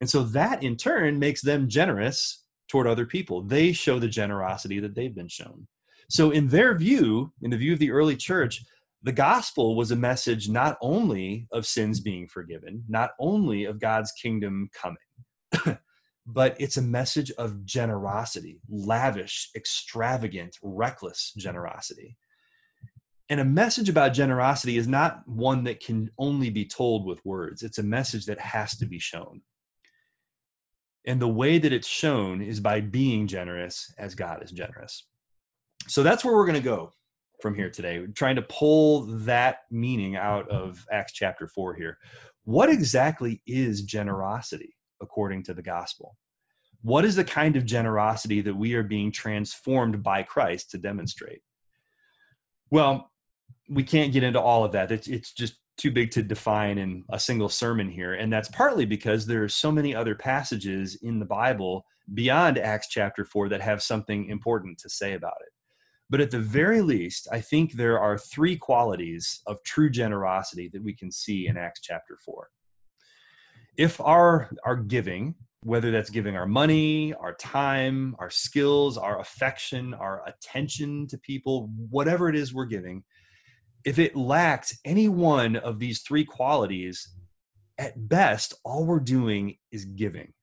And 0.00 0.08
so 0.08 0.22
that 0.24 0.62
in 0.62 0.76
turn 0.76 1.18
makes 1.18 1.42
them 1.42 1.68
generous 1.68 2.44
toward 2.68 2.86
other 2.86 3.06
people. 3.06 3.42
They 3.42 3.72
show 3.72 3.98
the 3.98 4.08
generosity 4.08 4.80
that 4.80 4.94
they've 4.94 5.14
been 5.14 5.28
shown. 5.28 5.66
So, 6.08 6.30
in 6.30 6.48
their 6.48 6.76
view, 6.76 7.32
in 7.42 7.50
the 7.50 7.56
view 7.56 7.72
of 7.72 7.78
the 7.78 7.90
early 7.90 8.16
church, 8.16 8.64
the 9.02 9.12
gospel 9.12 9.74
was 9.74 9.90
a 9.90 9.96
message 9.96 10.48
not 10.48 10.78
only 10.80 11.48
of 11.50 11.66
sins 11.66 12.00
being 12.00 12.28
forgiven, 12.28 12.84
not 12.88 13.10
only 13.18 13.64
of 13.64 13.80
God's 13.80 14.12
kingdom 14.12 14.70
coming, 14.72 15.78
but 16.26 16.56
it's 16.60 16.76
a 16.76 16.82
message 16.82 17.32
of 17.32 17.64
generosity, 17.64 18.60
lavish, 18.68 19.50
extravagant, 19.56 20.56
reckless 20.62 21.32
generosity. 21.36 22.16
And 23.28 23.40
a 23.40 23.44
message 23.44 23.88
about 23.88 24.12
generosity 24.12 24.76
is 24.76 24.86
not 24.86 25.26
one 25.26 25.64
that 25.64 25.80
can 25.80 26.10
only 26.18 26.50
be 26.50 26.64
told 26.64 27.04
with 27.04 27.24
words, 27.24 27.62
it's 27.62 27.78
a 27.78 27.82
message 27.82 28.26
that 28.26 28.38
has 28.38 28.76
to 28.76 28.86
be 28.86 29.00
shown. 29.00 29.42
And 31.06 31.20
the 31.20 31.28
way 31.28 31.58
that 31.58 31.72
it's 31.72 31.88
shown 31.88 32.40
is 32.40 32.60
by 32.60 32.80
being 32.80 33.26
generous 33.26 33.92
as 33.98 34.14
God 34.14 34.44
is 34.44 34.52
generous. 34.52 35.08
So 35.88 36.04
that's 36.04 36.24
where 36.24 36.34
we're 36.34 36.46
going 36.46 36.54
to 36.54 36.60
go 36.60 36.92
from 37.42 37.54
here 37.54 37.68
today, 37.68 38.06
trying 38.14 38.36
to 38.36 38.42
pull 38.42 39.02
that 39.02 39.58
meaning 39.70 40.16
out 40.16 40.48
of 40.48 40.86
Acts 40.90 41.12
chapter 41.12 41.48
4 41.48 41.74
here. 41.74 41.98
What 42.44 42.70
exactly 42.70 43.42
is 43.46 43.82
generosity 43.82 44.74
according 45.02 45.42
to 45.44 45.54
the 45.54 45.62
gospel? 45.62 46.16
What 46.82 47.04
is 47.04 47.16
the 47.16 47.24
kind 47.24 47.56
of 47.56 47.66
generosity 47.66 48.40
that 48.40 48.54
we 48.54 48.74
are 48.74 48.82
being 48.82 49.12
transformed 49.12 50.02
by 50.02 50.22
Christ 50.22 50.70
to 50.70 50.78
demonstrate? 50.78 51.42
Well, 52.70 53.10
we 53.68 53.82
can't 53.82 54.12
get 54.12 54.22
into 54.22 54.40
all 54.40 54.64
of 54.64 54.72
that. 54.72 54.90
It's, 54.90 55.08
it's 55.08 55.32
just 55.32 55.58
too 55.76 55.90
big 55.90 56.10
to 56.12 56.22
define 56.22 56.78
in 56.78 57.04
a 57.10 57.18
single 57.18 57.48
sermon 57.48 57.88
here. 57.88 58.14
And 58.14 58.32
that's 58.32 58.48
partly 58.48 58.84
because 58.84 59.26
there 59.26 59.42
are 59.42 59.48
so 59.48 59.70
many 59.70 59.94
other 59.94 60.14
passages 60.14 60.98
in 61.02 61.18
the 61.18 61.24
Bible 61.24 61.84
beyond 62.14 62.58
Acts 62.58 62.88
chapter 62.88 63.24
4 63.24 63.48
that 63.50 63.60
have 63.60 63.82
something 63.82 64.28
important 64.28 64.78
to 64.78 64.88
say 64.88 65.14
about 65.14 65.36
it. 65.40 65.52
But 66.12 66.20
at 66.20 66.30
the 66.30 66.38
very 66.38 66.82
least, 66.82 67.26
I 67.32 67.40
think 67.40 67.72
there 67.72 67.98
are 67.98 68.18
three 68.18 68.54
qualities 68.54 69.40
of 69.46 69.62
true 69.64 69.88
generosity 69.88 70.68
that 70.74 70.82
we 70.82 70.92
can 70.92 71.10
see 71.10 71.46
in 71.46 71.56
Acts 71.56 71.80
chapter 71.80 72.18
4. 72.22 72.50
If 73.78 73.98
our, 73.98 74.50
our 74.62 74.76
giving, 74.76 75.34
whether 75.62 75.90
that's 75.90 76.10
giving 76.10 76.36
our 76.36 76.44
money, 76.44 77.14
our 77.14 77.32
time, 77.36 78.14
our 78.18 78.28
skills, 78.28 78.98
our 78.98 79.20
affection, 79.20 79.94
our 79.94 80.22
attention 80.28 81.06
to 81.06 81.16
people, 81.16 81.70
whatever 81.88 82.28
it 82.28 82.36
is 82.36 82.52
we're 82.52 82.66
giving, 82.66 83.04
if 83.86 83.98
it 83.98 84.14
lacks 84.14 84.78
any 84.84 85.08
one 85.08 85.56
of 85.56 85.78
these 85.78 86.02
three 86.02 86.26
qualities, 86.26 87.08
at 87.78 88.10
best, 88.10 88.52
all 88.66 88.84
we're 88.84 89.00
doing 89.00 89.56
is 89.70 89.86
giving. 89.86 90.34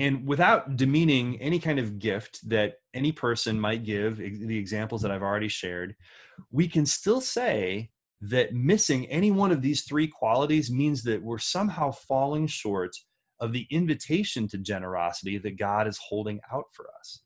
And 0.00 0.26
without 0.26 0.76
demeaning 0.76 1.38
any 1.42 1.58
kind 1.58 1.78
of 1.78 1.98
gift 1.98 2.48
that 2.48 2.76
any 2.94 3.12
person 3.12 3.60
might 3.60 3.84
give, 3.84 4.16
the 4.16 4.56
examples 4.56 5.02
that 5.02 5.10
I've 5.10 5.22
already 5.22 5.48
shared, 5.48 5.94
we 6.50 6.68
can 6.68 6.86
still 6.86 7.20
say 7.20 7.90
that 8.22 8.54
missing 8.54 9.06
any 9.08 9.30
one 9.30 9.52
of 9.52 9.60
these 9.60 9.82
three 9.82 10.08
qualities 10.08 10.70
means 10.70 11.02
that 11.02 11.22
we're 11.22 11.38
somehow 11.38 11.90
falling 11.90 12.46
short 12.46 12.96
of 13.40 13.52
the 13.52 13.66
invitation 13.70 14.48
to 14.48 14.56
generosity 14.56 15.36
that 15.36 15.58
God 15.58 15.86
is 15.86 15.98
holding 15.98 16.40
out 16.50 16.64
for 16.72 16.86
us. 16.98 17.20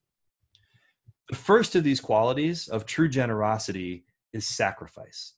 The 1.29 1.37
first 1.37 1.77
of 1.77 1.85
these 1.85 2.01
qualities 2.01 2.67
of 2.67 2.87
true 2.87 3.09
generosity 3.09 4.05
is 4.33 4.49
sacrifice. 4.49 5.35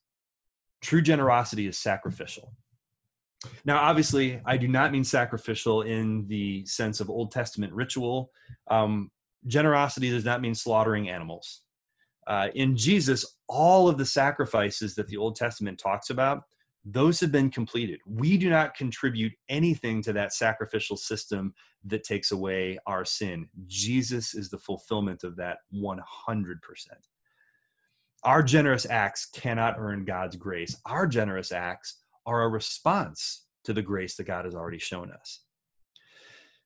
True 0.80 1.02
generosity 1.02 1.66
is 1.66 1.76
sacrificial. 1.76 2.54
Now, 3.64 3.78
obviously, 3.78 4.40
I 4.44 4.56
do 4.56 4.68
not 4.68 4.92
mean 4.92 5.04
sacrificial 5.04 5.82
in 5.82 6.26
the 6.26 6.64
sense 6.66 7.00
of 7.00 7.10
Old 7.10 7.32
Testament 7.32 7.72
ritual. 7.72 8.30
Um, 8.68 9.10
generosity 9.46 10.10
does 10.10 10.24
not 10.24 10.40
mean 10.40 10.54
slaughtering 10.54 11.08
animals. 11.08 11.62
Uh, 12.26 12.48
in 12.54 12.76
Jesus, 12.76 13.24
all 13.48 13.88
of 13.88 13.98
the 13.98 14.06
sacrifices 14.06 14.94
that 14.96 15.06
the 15.06 15.16
Old 15.16 15.36
Testament 15.36 15.78
talks 15.78 16.10
about, 16.10 16.42
those 16.84 17.20
have 17.20 17.32
been 17.32 17.50
completed. 17.50 18.00
We 18.06 18.36
do 18.36 18.48
not 18.48 18.74
contribute 18.76 19.32
anything 19.48 20.02
to 20.02 20.12
that 20.14 20.32
sacrificial 20.32 20.96
system 20.96 21.52
that 21.84 22.04
takes 22.04 22.32
away 22.32 22.78
our 22.86 23.04
sin. 23.04 23.48
Jesus 23.66 24.34
is 24.34 24.50
the 24.50 24.58
fulfillment 24.58 25.24
of 25.24 25.36
that 25.36 25.58
100%. 25.74 26.00
Our 28.24 28.42
generous 28.42 28.86
acts 28.88 29.26
cannot 29.26 29.76
earn 29.78 30.04
God's 30.04 30.36
grace. 30.36 30.76
Our 30.84 31.06
generous 31.06 31.52
acts 31.52 31.98
are 32.26 32.42
a 32.42 32.48
response 32.48 33.46
to 33.64 33.72
the 33.72 33.82
grace 33.82 34.16
that 34.16 34.24
God 34.24 34.44
has 34.44 34.54
already 34.54 34.78
shown 34.78 35.10
us. 35.12 35.40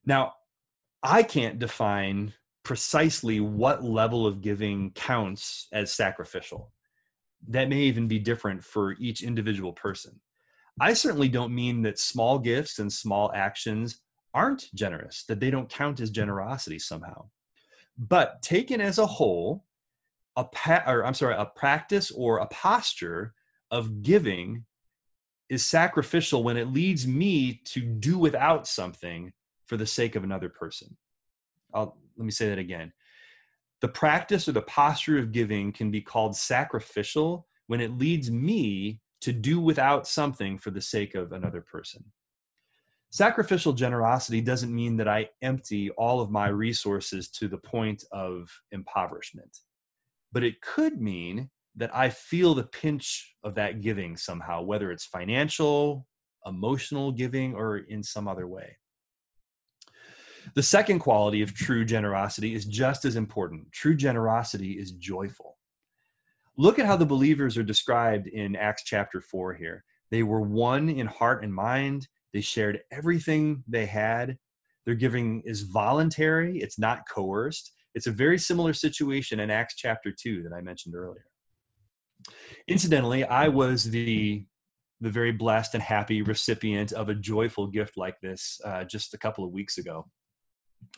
Now, 0.04 0.34
I 1.02 1.22
can't 1.22 1.58
define 1.58 2.34
precisely 2.62 3.40
what 3.40 3.84
level 3.84 4.26
of 4.26 4.40
giving 4.40 4.90
counts 4.92 5.66
as 5.72 5.92
sacrificial. 5.92 6.72
That 7.48 7.68
may 7.68 7.80
even 7.82 8.06
be 8.06 8.18
different 8.18 8.62
for 8.62 8.92
each 8.98 9.22
individual 9.22 9.72
person. 9.72 10.20
I 10.80 10.92
certainly 10.94 11.28
don't 11.28 11.54
mean 11.54 11.82
that 11.82 11.98
small 11.98 12.38
gifts 12.38 12.78
and 12.78 12.92
small 12.92 13.32
actions 13.34 14.00
aren't 14.32 14.72
generous, 14.74 15.24
that 15.24 15.40
they 15.40 15.50
don't 15.50 15.68
count 15.68 16.00
as 16.00 16.10
generosity 16.10 16.78
somehow. 16.78 17.28
But 17.98 18.42
taken 18.42 18.80
as 18.80 18.98
a 18.98 19.06
whole, 19.06 19.64
a 20.36 20.44
pa- 20.44 20.84
or 20.86 21.04
I'm 21.04 21.14
sorry, 21.14 21.34
a 21.34 21.46
practice 21.46 22.10
or 22.10 22.38
a 22.38 22.46
posture 22.46 23.34
of 23.70 24.02
giving 24.02 24.64
is 25.50 25.66
sacrificial 25.66 26.42
when 26.42 26.56
it 26.56 26.72
leads 26.72 27.06
me 27.06 27.60
to 27.66 27.80
do 27.80 28.18
without 28.18 28.66
something 28.66 29.32
for 29.66 29.76
the 29.76 29.86
sake 29.86 30.16
of 30.16 30.24
another 30.24 30.48
person. 30.48 30.96
I'll, 31.74 31.98
let 32.16 32.24
me 32.24 32.30
say 32.30 32.48
that 32.48 32.58
again. 32.58 32.92
The 33.82 33.88
practice 33.88 34.48
or 34.48 34.52
the 34.52 34.62
posture 34.62 35.18
of 35.18 35.32
giving 35.32 35.72
can 35.72 35.90
be 35.90 36.00
called 36.00 36.36
sacrificial 36.36 37.46
when 37.66 37.80
it 37.80 37.98
leads 37.98 38.30
me 38.30 39.00
to 39.20 39.32
do 39.32 39.60
without 39.60 40.06
something 40.06 40.56
for 40.58 40.70
the 40.70 40.80
sake 40.80 41.14
of 41.14 41.32
another 41.32 41.60
person. 41.60 42.04
Sacrificial 43.10 43.72
generosity 43.72 44.40
doesn't 44.40 44.74
mean 44.74 44.96
that 44.96 45.08
I 45.08 45.28
empty 45.42 45.90
all 45.90 46.20
of 46.20 46.30
my 46.30 46.48
resources 46.48 47.28
to 47.32 47.48
the 47.48 47.58
point 47.58 48.04
of 48.12 48.48
impoverishment 48.72 49.58
but 50.32 50.44
it 50.44 50.60
could 50.60 51.00
mean 51.00 51.50
that 51.76 51.94
I 51.94 52.10
feel 52.10 52.54
the 52.54 52.64
pinch 52.64 53.34
of 53.44 53.54
that 53.54 53.80
giving 53.80 54.16
somehow, 54.16 54.62
whether 54.62 54.90
it's 54.90 55.04
financial, 55.04 56.06
emotional 56.46 57.12
giving, 57.12 57.54
or 57.54 57.78
in 57.78 58.02
some 58.02 58.26
other 58.26 58.46
way. 58.46 58.76
The 60.54 60.62
second 60.62 61.00
quality 61.00 61.42
of 61.42 61.54
true 61.54 61.84
generosity 61.84 62.54
is 62.54 62.64
just 62.64 63.04
as 63.04 63.16
important. 63.16 63.70
True 63.72 63.94
generosity 63.94 64.72
is 64.72 64.92
joyful. 64.92 65.58
Look 66.56 66.78
at 66.78 66.86
how 66.86 66.96
the 66.96 67.06
believers 67.06 67.56
are 67.56 67.62
described 67.62 68.26
in 68.26 68.56
Acts 68.56 68.82
chapter 68.84 69.20
4 69.20 69.54
here. 69.54 69.84
They 70.10 70.22
were 70.22 70.40
one 70.40 70.88
in 70.88 71.06
heart 71.06 71.44
and 71.44 71.54
mind, 71.54 72.08
they 72.32 72.40
shared 72.40 72.80
everything 72.90 73.62
they 73.68 73.86
had. 73.86 74.38
Their 74.86 74.94
giving 74.94 75.42
is 75.44 75.62
voluntary, 75.62 76.58
it's 76.58 76.78
not 76.78 77.08
coerced, 77.08 77.72
it's 77.94 78.06
a 78.06 78.12
very 78.12 78.38
similar 78.38 78.72
situation 78.72 79.40
in 79.40 79.50
Acts 79.50 79.74
chapter 79.76 80.12
2 80.12 80.42
that 80.42 80.52
I 80.52 80.60
mentioned 80.60 80.94
earlier. 80.94 81.24
Incidentally, 82.68 83.24
I 83.24 83.48
was 83.48 83.84
the 83.84 84.44
the 85.02 85.10
very 85.10 85.32
blessed 85.32 85.74
and 85.74 85.82
happy 85.82 86.20
recipient 86.20 86.92
of 86.92 87.08
a 87.08 87.14
joyful 87.14 87.66
gift 87.66 87.96
like 87.96 88.20
this 88.20 88.60
uh, 88.66 88.84
just 88.84 89.14
a 89.14 89.18
couple 89.18 89.44
of 89.44 89.50
weeks 89.50 89.78
ago. 89.78 90.06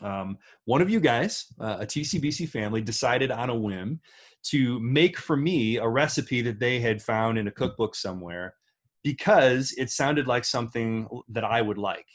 Um, 0.01 0.37
one 0.65 0.81
of 0.81 0.89
you 0.89 0.99
guys, 0.99 1.45
uh, 1.59 1.77
a 1.79 1.85
TCBC 1.85 2.49
family, 2.49 2.81
decided 2.81 3.31
on 3.31 3.49
a 3.49 3.55
whim 3.55 4.01
to 4.43 4.79
make 4.79 5.17
for 5.17 5.37
me 5.37 5.77
a 5.77 5.87
recipe 5.87 6.41
that 6.41 6.59
they 6.59 6.79
had 6.79 7.01
found 7.01 7.37
in 7.37 7.47
a 7.47 7.51
cookbook 7.51 7.95
somewhere 7.95 8.55
because 9.03 9.73
it 9.77 9.89
sounded 9.89 10.27
like 10.27 10.45
something 10.45 11.07
that 11.29 11.43
I 11.43 11.61
would 11.61 11.77
like. 11.77 12.07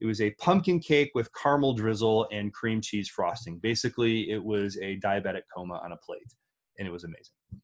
It 0.00 0.06
was 0.06 0.20
a 0.20 0.32
pumpkin 0.32 0.80
cake 0.80 1.12
with 1.14 1.30
caramel 1.32 1.74
drizzle 1.74 2.26
and 2.32 2.52
cream 2.52 2.80
cheese 2.80 3.08
frosting. 3.08 3.58
Basically, 3.58 4.30
it 4.30 4.42
was 4.42 4.76
a 4.78 4.98
diabetic 4.98 5.42
coma 5.54 5.80
on 5.84 5.92
a 5.92 5.96
plate, 5.96 6.34
and 6.78 6.88
it 6.88 6.90
was 6.90 7.04
amazing. 7.04 7.61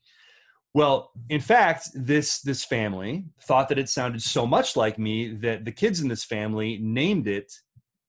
Well, 0.79 1.11
in 1.29 1.41
fact, 1.41 1.89
this 1.93 2.41
this 2.41 2.65
family 2.65 3.25
thought 3.43 3.69
that 3.69 3.81
it 3.81 3.89
sounded 3.89 4.23
so 4.23 4.47
much 4.47 4.77
like 4.77 4.97
me 4.97 5.35
that 5.39 5.65
the 5.65 5.73
kids 5.73 5.99
in 5.99 6.07
this 6.07 6.23
family 6.23 6.79
named 6.81 7.27
it 7.27 7.53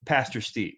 Pastor 0.06 0.40
Steve. 0.40 0.78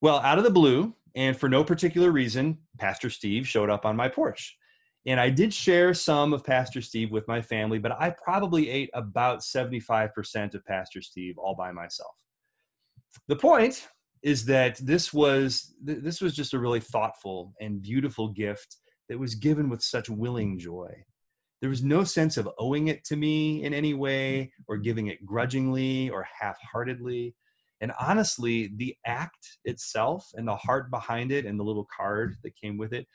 Well, 0.00 0.18
out 0.20 0.38
of 0.38 0.44
the 0.44 0.50
blue, 0.50 0.94
and 1.14 1.36
for 1.36 1.50
no 1.50 1.62
particular 1.62 2.10
reason, 2.10 2.56
Pastor 2.78 3.10
Steve 3.10 3.46
showed 3.46 3.68
up 3.68 3.84
on 3.84 3.96
my 3.96 4.08
porch. 4.08 4.56
And 5.04 5.20
I 5.20 5.28
did 5.28 5.52
share 5.52 5.92
some 5.92 6.32
of 6.32 6.42
Pastor 6.42 6.80
Steve 6.80 7.10
with 7.10 7.28
my 7.28 7.42
family, 7.42 7.78
but 7.78 7.92
I 7.92 8.08
probably 8.08 8.70
ate 8.70 8.88
about 8.94 9.40
75% 9.40 10.54
of 10.54 10.64
Pastor 10.64 11.02
Steve 11.02 11.36
all 11.36 11.54
by 11.54 11.70
myself. 11.70 12.16
The 13.28 13.36
point 13.36 13.88
is 14.22 14.46
that 14.46 14.78
this 14.78 15.12
was 15.12 15.74
this 15.82 16.22
was 16.22 16.34
just 16.34 16.54
a 16.54 16.58
really 16.58 16.80
thoughtful 16.80 17.52
and 17.60 17.82
beautiful 17.82 18.28
gift 18.28 18.78
that 19.08 19.18
was 19.18 19.34
given 19.34 19.68
with 19.68 19.82
such 19.82 20.08
willing 20.08 20.58
joy. 20.58 20.92
There 21.60 21.70
was 21.70 21.82
no 21.82 22.04
sense 22.04 22.36
of 22.36 22.48
owing 22.58 22.88
it 22.88 23.04
to 23.04 23.16
me 23.16 23.64
in 23.64 23.72
any 23.72 23.94
way 23.94 24.52
or 24.68 24.76
giving 24.76 25.06
it 25.06 25.24
grudgingly 25.24 26.10
or 26.10 26.26
half-heartedly. 26.40 27.34
And 27.80 27.92
honestly, 28.00 28.72
the 28.76 28.96
act 29.06 29.58
itself 29.64 30.28
and 30.34 30.46
the 30.46 30.56
heart 30.56 30.90
behind 30.90 31.32
it 31.32 31.46
and 31.46 31.58
the 31.58 31.64
little 31.64 31.88
card 31.96 32.36
that 32.42 32.56
came 32.56 32.78
with 32.78 32.92
it 32.92 33.06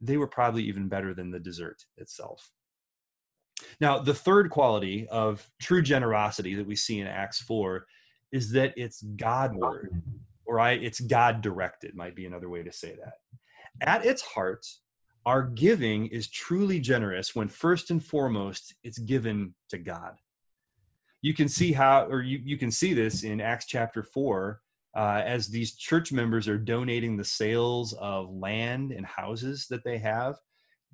they 0.00 0.16
were 0.16 0.28
probably 0.28 0.62
even 0.64 0.88
better 0.88 1.14
than 1.14 1.30
the 1.30 1.40
dessert 1.40 1.84
itself. 1.96 2.50
Now, 3.80 3.98
the 3.98 4.14
third 4.14 4.50
quality 4.50 5.08
of 5.08 5.48
true 5.60 5.82
generosity 5.82 6.54
that 6.54 6.66
we 6.66 6.76
see 6.76 7.00
in 7.00 7.06
Acts 7.06 7.40
4 7.42 7.84
is 8.30 8.52
that 8.52 8.74
it's 8.76 9.02
Godward, 9.02 10.00
or 10.46 10.56
right, 10.56 10.82
it's 10.82 11.00
God 11.00 11.40
directed, 11.40 11.96
might 11.96 12.14
be 12.14 12.26
another 12.26 12.48
way 12.48 12.62
to 12.62 12.72
say 12.72 12.96
that. 13.02 13.14
At 13.80 14.06
its 14.06 14.22
heart, 14.22 14.64
our 15.28 15.42
giving 15.42 16.06
is 16.06 16.30
truly 16.30 16.80
generous 16.80 17.34
when 17.34 17.48
first 17.48 17.90
and 17.90 18.02
foremost 18.02 18.74
it's 18.82 18.98
given 18.98 19.54
to 19.68 19.76
God. 19.76 20.14
You 21.20 21.34
can 21.34 21.50
see 21.50 21.70
how, 21.70 22.06
or 22.06 22.22
you, 22.22 22.40
you 22.42 22.56
can 22.56 22.70
see 22.70 22.94
this 22.94 23.24
in 23.24 23.38
Acts 23.38 23.66
chapter 23.66 24.02
4 24.02 24.58
uh, 24.96 25.22
as 25.26 25.48
these 25.48 25.74
church 25.74 26.12
members 26.12 26.48
are 26.48 26.56
donating 26.56 27.14
the 27.14 27.26
sales 27.26 27.92
of 28.00 28.34
land 28.34 28.90
and 28.90 29.04
houses 29.04 29.66
that 29.68 29.84
they 29.84 29.98
have. 29.98 30.36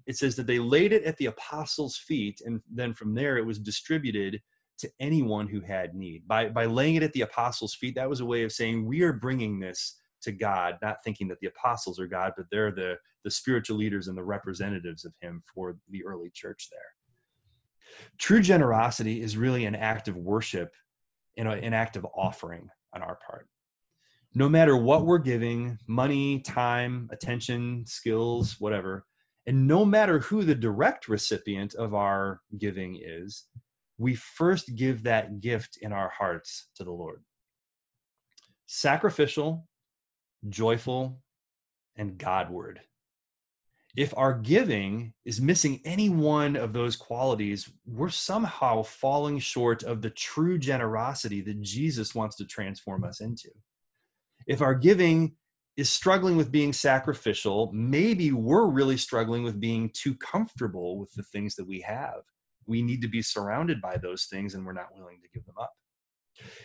It 0.08 0.16
says 0.16 0.34
that 0.34 0.48
they 0.48 0.58
laid 0.58 0.92
it 0.92 1.04
at 1.04 1.16
the 1.18 1.26
apostles' 1.26 1.96
feet, 1.96 2.40
and 2.44 2.60
then 2.68 2.92
from 2.92 3.14
there 3.14 3.38
it 3.38 3.46
was 3.46 3.60
distributed 3.60 4.42
to 4.78 4.90
anyone 4.98 5.46
who 5.46 5.60
had 5.60 5.94
need. 5.94 6.26
By, 6.26 6.48
by 6.48 6.64
laying 6.64 6.96
it 6.96 7.04
at 7.04 7.12
the 7.12 7.20
apostles' 7.20 7.76
feet, 7.76 7.94
that 7.94 8.10
was 8.10 8.18
a 8.18 8.26
way 8.26 8.42
of 8.42 8.50
saying, 8.50 8.84
We 8.84 9.02
are 9.02 9.12
bringing 9.12 9.60
this 9.60 9.94
to 10.25 10.33
God, 10.33 10.76
not 10.83 10.99
thinking 11.04 11.28
that 11.28 11.38
the 11.40 11.49
apostles 11.49 11.99
are 12.00 12.07
God, 12.07 12.33
but 12.37 12.47
they're 12.50 12.73
the, 12.73 12.97
the 13.25 13.31
spiritual 13.31 13.76
leaders 13.76 14.09
and 14.09 14.16
the 14.16 14.25
representatives 14.25 15.04
of 15.04 15.12
Him 15.21 15.43
for 15.54 15.76
the 15.90 16.04
early 16.04 16.31
church 16.35 16.69
there. 16.71 17.99
True 18.19 18.40
generosity 18.40 19.21
is 19.21 19.37
really 19.37 19.66
an 19.66 19.75
act 19.75 20.09
of 20.09 20.16
worship 20.16 20.75
and 21.37 21.49
an 21.49 21.75
act 21.75 21.97
of 21.97 22.07
offering 22.16 22.69
on 22.95 23.02
our 23.02 23.19
part 23.26 23.49
no 24.37 24.49
matter 24.49 24.76
what 24.76 25.07
we're 25.07 25.19
giving 25.19 25.78
money, 25.87 26.40
time, 26.40 27.09
attention, 27.12 27.85
skills, 27.87 28.57
whatever 28.59 29.07
and 29.47 29.66
no 29.66 29.85
matter 29.85 30.21
who 30.21 30.43
the 30.43 30.54
direct 30.54 31.09
recipient 31.09 31.75
of 31.75 31.95
our 31.95 32.40
giving 32.59 33.00
is, 33.02 33.45
we 33.99 34.14
first 34.14 34.75
give 34.75 35.02
that 35.02 35.40
gift 35.40 35.78
in 35.83 35.93
our 35.93 36.09
hearts 36.09 36.69
to 36.76 36.85
the 36.85 36.93
Lord. 36.93 37.23
Sacrificial, 38.67 39.69
joyful, 40.49 41.21
and 41.97 42.19
Godward. 42.19 42.80
If 43.97 44.13
our 44.17 44.35
giving 44.35 45.13
is 45.25 45.41
missing 45.41 45.80
any 45.85 46.09
one 46.09 46.57
of 46.57 46.73
those 46.73 46.97
qualities, 46.97 47.71
we're 47.87 48.09
somehow 48.09 48.83
falling 48.83 49.39
short 49.39 49.85
of 49.85 50.02
the 50.02 50.11
true 50.11 50.59
generosity 50.59 51.41
that 51.43 51.63
Jesus 51.63 52.15
wants 52.15 52.37
to 52.37 52.45
transform 52.45 53.04
us 53.04 53.21
into 53.21 53.50
if 54.47 54.61
our 54.61 54.75
giving 54.75 55.37
is 55.76 55.91
struggling 55.91 56.37
with 56.37 56.52
being 56.52 56.73
sacrificial, 56.73 57.71
maybe 57.73 58.30
we're 58.30 58.67
really 58.67 58.97
struggling 58.97 59.43
with 59.43 59.59
being 59.59 59.91
too 59.93 60.15
comfortable 60.17 60.99
with 60.99 61.13
the 61.15 61.23
things 61.25 61.57
that 61.57 61.67
we 61.67 61.80
have. 61.80 62.23
We 62.67 62.83
need 62.83 63.02
to 63.02 63.09
be 63.09 63.23
surrounded 63.23 63.80
by 63.80 63.97
those 63.97 64.26
things 64.26 64.54
and 64.54 64.65
we're 64.65 64.73
not 64.73 64.95
willing 64.97 65.21
to 65.23 65.28
give 65.33 65.45
them 65.47 65.57
up. 65.61 65.73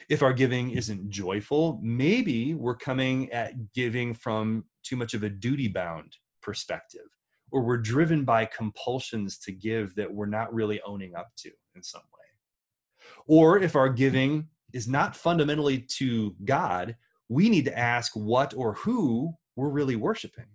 If 0.10 0.24
our 0.24 0.34
giving 0.34 0.72
isn't 0.72 1.10
joyful, 1.10 1.80
maybe 1.82 2.54
we're 2.54 2.76
coming 2.76 3.32
at 3.32 3.74
giving 3.74 4.14
from 4.14 4.66
too 4.84 4.96
much 4.96 5.14
of 5.14 5.24
a 5.24 5.30
duty 5.30 5.68
bound 5.68 6.18
perspective, 6.42 7.08
or 7.52 7.62
we're 7.62 7.78
driven 7.78 8.26
by 8.26 8.46
compulsions 8.46 9.38
to 9.40 9.52
give 9.52 9.96
that 9.96 10.12
we're 10.12 10.26
not 10.26 10.54
really 10.54 10.82
owning 10.86 11.16
up 11.16 11.28
to 11.38 11.52
in 11.76 11.84
some 11.84 12.02
way. 12.02 13.06
Or 13.28 13.60
if 13.60 13.76
our 13.76 13.90
giving 13.90 14.48
is 14.74 14.88
not 14.88 15.16
fundamentally 15.16 15.80
to 15.98 16.36
God, 16.46 16.96
we 17.28 17.50
need 17.50 17.66
to 17.66 17.78
ask 17.78 18.14
what 18.16 18.54
or 18.56 18.74
who 18.74 19.34
we're 19.56 19.70
really 19.70 19.96
worshiping. 19.96 20.46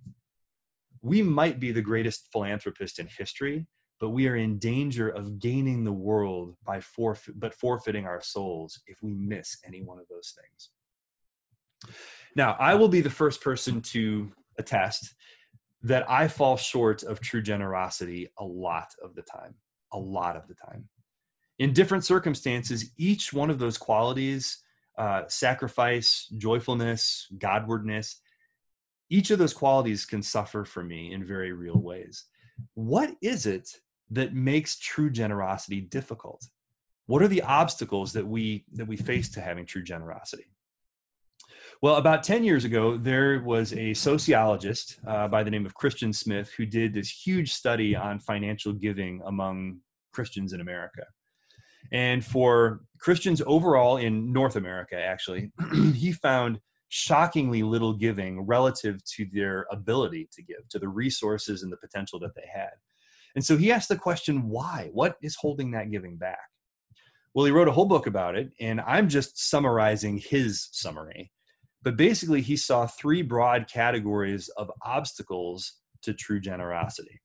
We 1.02 1.22
might 1.22 1.60
be 1.60 1.70
the 1.70 1.82
greatest 1.82 2.28
philanthropist 2.32 2.98
in 2.98 3.06
history, 3.06 3.66
but 4.04 4.10
we 4.10 4.28
are 4.28 4.36
in 4.36 4.58
danger 4.58 5.08
of 5.08 5.38
gaining 5.38 5.82
the 5.82 5.90
world 5.90 6.54
by 6.62 6.78
but 7.36 7.54
forfeiting 7.54 8.04
our 8.04 8.20
souls 8.20 8.78
if 8.86 9.02
we 9.02 9.14
miss 9.14 9.56
any 9.66 9.82
one 9.82 9.98
of 9.98 10.06
those 10.10 10.36
things. 10.38 11.94
Now, 12.36 12.54
I 12.60 12.74
will 12.74 12.88
be 12.88 13.00
the 13.00 13.08
first 13.08 13.40
person 13.40 13.80
to 13.80 14.30
attest 14.58 15.14
that 15.84 16.04
I 16.06 16.28
fall 16.28 16.58
short 16.58 17.02
of 17.02 17.20
true 17.20 17.40
generosity 17.40 18.28
a 18.36 18.44
lot 18.44 18.88
of 19.02 19.14
the 19.14 19.22
time, 19.22 19.54
a 19.94 19.98
lot 19.98 20.36
of 20.36 20.48
the 20.48 20.54
time. 20.54 20.86
In 21.58 21.72
different 21.72 22.04
circumstances, 22.04 22.90
each 22.98 23.32
one 23.32 23.48
of 23.48 23.58
those 23.58 23.78
qualities 23.78 24.58
uh, 24.98 25.22
sacrifice, 25.28 26.30
joyfulness, 26.36 27.26
Godwardness, 27.38 28.16
each 29.08 29.30
of 29.30 29.38
those 29.38 29.54
qualities 29.54 30.04
can 30.04 30.22
suffer 30.22 30.66
for 30.66 30.84
me 30.84 31.14
in 31.14 31.24
very 31.24 31.54
real 31.54 31.80
ways. 31.80 32.26
What 32.74 33.16
is 33.22 33.46
it 33.46 33.80
that 34.10 34.34
makes 34.34 34.78
true 34.78 35.10
generosity 35.10 35.80
difficult? 35.80 36.46
What 37.06 37.22
are 37.22 37.28
the 37.28 37.42
obstacles 37.42 38.12
that 38.14 38.26
we 38.26 38.64
that 38.72 38.86
we 38.86 38.96
face 38.96 39.30
to 39.30 39.40
having 39.40 39.66
true 39.66 39.82
generosity? 39.82 40.46
Well, 41.82 41.96
about 41.96 42.22
10 42.22 42.44
years 42.44 42.64
ago, 42.64 42.96
there 42.96 43.40
was 43.40 43.72
a 43.74 43.92
sociologist 43.94 44.98
uh, 45.06 45.28
by 45.28 45.42
the 45.42 45.50
name 45.50 45.66
of 45.66 45.74
Christian 45.74 46.12
Smith 46.12 46.50
who 46.56 46.64
did 46.64 46.94
this 46.94 47.10
huge 47.10 47.52
study 47.52 47.94
on 47.94 48.20
financial 48.20 48.72
giving 48.72 49.20
among 49.26 49.80
Christians 50.12 50.52
in 50.52 50.60
America. 50.60 51.02
And 51.92 52.24
for 52.24 52.80
Christians 52.98 53.42
overall 53.46 53.98
in 53.98 54.32
North 54.32 54.56
America, 54.56 54.96
actually, 54.96 55.52
he 55.94 56.12
found 56.12 56.58
shockingly 56.88 57.62
little 57.62 57.92
giving 57.92 58.40
relative 58.46 59.04
to 59.04 59.26
their 59.32 59.66
ability 59.70 60.28
to 60.32 60.42
give, 60.42 60.68
to 60.70 60.78
the 60.78 60.88
resources 60.88 61.62
and 61.62 61.72
the 61.72 61.76
potential 61.76 62.18
that 62.20 62.34
they 62.34 62.48
had. 62.52 62.70
And 63.34 63.44
so 63.44 63.56
he 63.56 63.72
asked 63.72 63.88
the 63.88 63.96
question, 63.96 64.48
why? 64.48 64.90
What 64.92 65.16
is 65.22 65.36
holding 65.36 65.72
that 65.72 65.90
giving 65.90 66.16
back? 66.16 66.38
Well, 67.34 67.46
he 67.46 67.52
wrote 67.52 67.68
a 67.68 67.72
whole 67.72 67.86
book 67.86 68.06
about 68.06 68.36
it, 68.36 68.52
and 68.60 68.80
I'm 68.82 69.08
just 69.08 69.50
summarizing 69.50 70.18
his 70.18 70.68
summary. 70.70 71.32
But 71.82 71.96
basically, 71.96 72.40
he 72.40 72.56
saw 72.56 72.86
three 72.86 73.22
broad 73.22 73.68
categories 73.68 74.48
of 74.56 74.70
obstacles 74.82 75.80
to 76.02 76.14
true 76.14 76.40
generosity. 76.40 77.20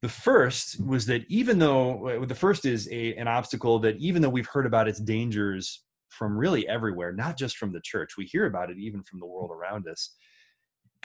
The 0.00 0.08
first 0.08 0.84
was 0.84 1.06
that 1.06 1.24
even 1.28 1.58
though 1.58 2.24
the 2.26 2.34
first 2.34 2.64
is 2.64 2.88
a, 2.90 3.14
an 3.14 3.28
obstacle 3.28 3.78
that 3.80 3.96
even 3.98 4.22
though 4.22 4.30
we've 4.30 4.48
heard 4.48 4.66
about 4.66 4.88
its 4.88 4.98
dangers 4.98 5.84
from 6.08 6.36
really 6.36 6.66
everywhere, 6.68 7.12
not 7.12 7.38
just 7.38 7.56
from 7.56 7.72
the 7.72 7.80
church, 7.82 8.16
we 8.16 8.24
hear 8.24 8.46
about 8.46 8.70
it 8.70 8.78
even 8.78 9.02
from 9.02 9.20
the 9.20 9.26
world 9.26 9.50
around 9.50 9.86
us. 9.86 10.14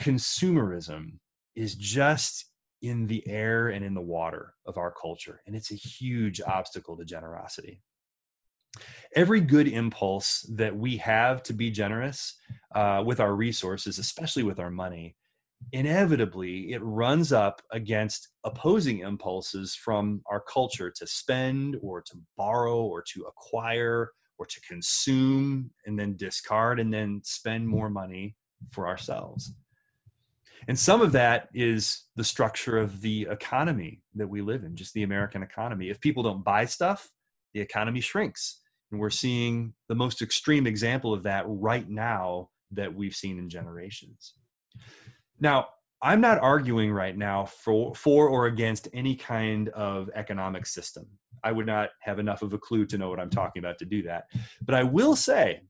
Consumerism 0.00 1.18
is 1.54 1.74
just 1.74 2.47
in 2.82 3.06
the 3.06 3.26
air 3.26 3.68
and 3.68 3.84
in 3.84 3.94
the 3.94 4.00
water 4.00 4.54
of 4.66 4.78
our 4.78 4.92
culture, 4.92 5.40
and 5.46 5.56
it's 5.56 5.72
a 5.72 5.76
huge 5.76 6.40
obstacle 6.40 6.96
to 6.96 7.04
generosity. 7.04 7.82
Every 9.14 9.40
good 9.40 9.66
impulse 9.66 10.42
that 10.54 10.76
we 10.76 10.96
have 10.98 11.42
to 11.44 11.52
be 11.52 11.70
generous 11.70 12.34
uh, 12.74 13.02
with 13.04 13.20
our 13.20 13.34
resources, 13.34 13.98
especially 13.98 14.42
with 14.42 14.60
our 14.60 14.70
money, 14.70 15.16
inevitably 15.72 16.72
it 16.72 16.82
runs 16.82 17.32
up 17.32 17.60
against 17.72 18.28
opposing 18.44 19.00
impulses 19.00 19.74
from 19.74 20.22
our 20.26 20.40
culture 20.40 20.90
to 20.90 21.06
spend 21.06 21.76
or 21.82 22.00
to 22.02 22.14
borrow 22.36 22.82
or 22.82 23.02
to 23.02 23.24
acquire 23.24 24.12
or 24.38 24.46
to 24.46 24.60
consume 24.60 25.70
and 25.86 25.98
then 25.98 26.16
discard 26.16 26.78
and 26.78 26.92
then 26.92 27.20
spend 27.24 27.66
more 27.66 27.90
money 27.90 28.36
for 28.70 28.86
ourselves. 28.86 29.52
And 30.66 30.78
some 30.78 31.00
of 31.00 31.12
that 31.12 31.48
is 31.54 32.04
the 32.16 32.24
structure 32.24 32.78
of 32.78 33.00
the 33.00 33.28
economy 33.30 34.02
that 34.16 34.28
we 34.28 34.42
live 34.42 34.64
in, 34.64 34.74
just 34.74 34.94
the 34.94 35.04
American 35.04 35.42
economy. 35.42 35.90
If 35.90 36.00
people 36.00 36.22
don't 36.22 36.44
buy 36.44 36.64
stuff, 36.64 37.08
the 37.54 37.60
economy 37.60 38.00
shrinks. 38.00 38.60
And 38.90 39.00
we're 39.00 39.10
seeing 39.10 39.74
the 39.88 39.94
most 39.94 40.22
extreme 40.22 40.66
example 40.66 41.12
of 41.12 41.22
that 41.24 41.44
right 41.46 41.88
now 41.88 42.48
that 42.72 42.94
we've 42.94 43.14
seen 43.14 43.38
in 43.38 43.48
generations. 43.48 44.34
Now, 45.40 45.68
I'm 46.00 46.20
not 46.20 46.38
arguing 46.38 46.92
right 46.92 47.16
now 47.16 47.44
for, 47.44 47.94
for 47.94 48.28
or 48.28 48.46
against 48.46 48.88
any 48.92 49.16
kind 49.16 49.68
of 49.70 50.10
economic 50.14 50.64
system. 50.66 51.06
I 51.42 51.52
would 51.52 51.66
not 51.66 51.90
have 52.00 52.18
enough 52.18 52.42
of 52.42 52.52
a 52.52 52.58
clue 52.58 52.86
to 52.86 52.98
know 52.98 53.10
what 53.10 53.20
I'm 53.20 53.30
talking 53.30 53.60
about 53.60 53.78
to 53.78 53.84
do 53.84 54.02
that. 54.02 54.24
But 54.62 54.74
I 54.74 54.84
will 54.84 55.16
say 55.16 55.62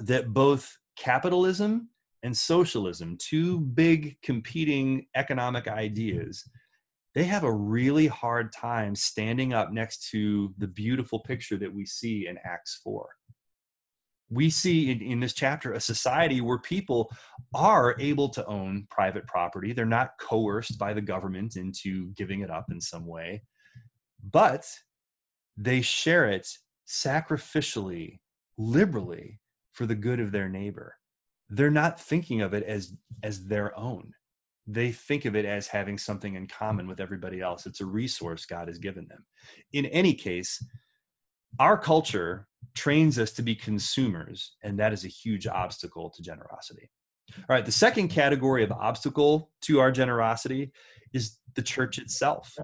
that 0.00 0.32
both 0.32 0.76
capitalism 0.96 1.88
and 2.26 2.36
socialism, 2.36 3.16
two 3.18 3.60
big 3.60 4.20
competing 4.20 5.06
economic 5.14 5.68
ideas, 5.68 6.44
they 7.14 7.22
have 7.22 7.44
a 7.44 7.52
really 7.52 8.08
hard 8.08 8.52
time 8.52 8.96
standing 8.96 9.54
up 9.54 9.72
next 9.72 10.10
to 10.10 10.52
the 10.58 10.66
beautiful 10.66 11.20
picture 11.20 11.56
that 11.56 11.72
we 11.72 11.86
see 11.86 12.26
in 12.26 12.36
Acts 12.44 12.80
4 12.84 13.08
we 14.28 14.50
see 14.50 14.90
in, 14.90 15.00
in, 15.02 15.20
this 15.20 15.34
chapter 15.34 15.74
a 15.74 15.80
society 15.80 16.40
where 16.40 16.58
people 16.58 17.12
are 17.54 17.94
able 18.00 18.28
to 18.28 18.44
own 18.46 18.84
private 18.90 19.24
property. 19.28 19.72
They're 19.72 19.86
not 19.86 20.18
coerced 20.20 20.80
by 20.80 20.94
the 20.94 21.00
government 21.00 21.54
into 21.54 22.10
giving 22.14 22.40
it 22.40 22.50
up 22.50 22.66
in 22.72 22.80
some 22.80 23.06
way, 23.06 23.44
but 24.32 24.66
they 25.56 25.80
share 25.80 26.28
it 26.28 26.48
sacrificially, 26.88 28.18
liberally 28.58 29.38
for 29.72 29.86
the 29.86 29.94
good 29.94 30.18
of 30.18 30.32
their 30.32 30.48
neighbor. 30.48 30.96
They're 31.48 31.70
not 31.70 32.00
thinking 32.00 32.40
of 32.42 32.54
it 32.54 32.64
as, 32.64 32.92
as 33.22 33.46
their 33.46 33.76
own. 33.78 34.12
They 34.66 34.90
think 34.90 35.24
of 35.26 35.36
it 35.36 35.44
as 35.44 35.68
having 35.68 35.96
something 35.96 36.34
in 36.34 36.48
common 36.48 36.88
with 36.88 37.00
everybody 37.00 37.40
else. 37.40 37.66
It's 37.66 37.80
a 37.80 37.86
resource 37.86 38.46
God 38.46 38.68
has 38.68 38.78
given 38.78 39.06
them. 39.06 39.24
In 39.72 39.86
any 39.86 40.12
case, 40.12 40.62
our 41.58 41.78
culture 41.78 42.48
trains 42.74 43.18
us 43.18 43.32
to 43.32 43.42
be 43.42 43.54
consumers, 43.54 44.56
and 44.62 44.78
that 44.78 44.92
is 44.92 45.04
a 45.04 45.08
huge 45.08 45.46
obstacle 45.46 46.10
to 46.10 46.22
generosity. 46.22 46.90
All 47.38 47.44
right, 47.48 47.64
the 47.64 47.72
second 47.72 48.08
category 48.08 48.62
of 48.62 48.72
obstacle 48.72 49.50
to 49.62 49.80
our 49.80 49.92
generosity 49.92 50.72
is 51.12 51.38
the 51.54 51.62
church 51.62 51.98
itself. 51.98 52.56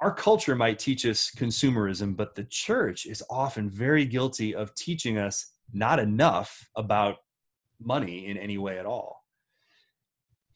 Our 0.00 0.12
culture 0.12 0.56
might 0.56 0.80
teach 0.80 1.06
us 1.06 1.30
consumerism, 1.36 2.16
but 2.16 2.34
the 2.34 2.44
church 2.44 3.06
is 3.06 3.22
often 3.30 3.70
very 3.70 4.04
guilty 4.04 4.54
of 4.54 4.74
teaching 4.74 5.18
us 5.18 5.51
not 5.72 5.98
enough 5.98 6.68
about 6.76 7.16
money 7.80 8.26
in 8.26 8.36
any 8.36 8.58
way 8.58 8.78
at 8.78 8.86
all. 8.86 9.24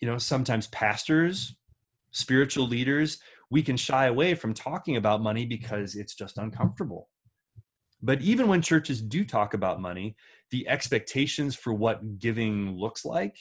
You 0.00 0.08
know, 0.08 0.18
sometimes 0.18 0.66
pastors, 0.68 1.56
spiritual 2.10 2.66
leaders, 2.66 3.18
we 3.50 3.62
can 3.62 3.76
shy 3.76 4.06
away 4.06 4.34
from 4.34 4.54
talking 4.54 4.96
about 4.96 5.22
money 5.22 5.46
because 5.46 5.94
it's 5.94 6.14
just 6.14 6.38
uncomfortable. 6.38 7.08
But 8.02 8.20
even 8.20 8.48
when 8.48 8.62
churches 8.62 9.00
do 9.00 9.24
talk 9.24 9.54
about 9.54 9.80
money, 9.80 10.16
the 10.50 10.68
expectations 10.68 11.56
for 11.56 11.72
what 11.72 12.18
giving 12.18 12.76
looks 12.76 13.04
like 13.04 13.36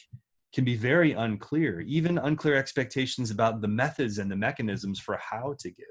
can 0.54 0.64
be 0.64 0.76
very 0.76 1.12
unclear, 1.12 1.82
even 1.82 2.18
unclear 2.18 2.56
expectations 2.56 3.32
about 3.32 3.62
the 3.62 3.68
methods 3.68 4.18
and 4.18 4.32
the 4.32 4.36
mechanisms 4.36 5.00
for 5.00 5.18
how 5.18 5.56
to 5.60 5.70
give. 5.70 5.86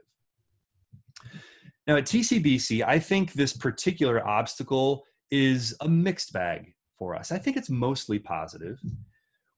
Now, 1.86 1.96
at 1.96 2.06
TCBC, 2.06 2.82
I 2.82 2.98
think 2.98 3.34
this 3.34 3.54
particular 3.54 4.26
obstacle 4.26 5.04
is 5.30 5.74
a 5.80 5.88
mixed 5.88 6.32
bag 6.32 6.74
for 6.98 7.14
us. 7.14 7.32
I 7.32 7.38
think 7.38 7.56
it's 7.56 7.70
mostly 7.70 8.18
positive 8.18 8.80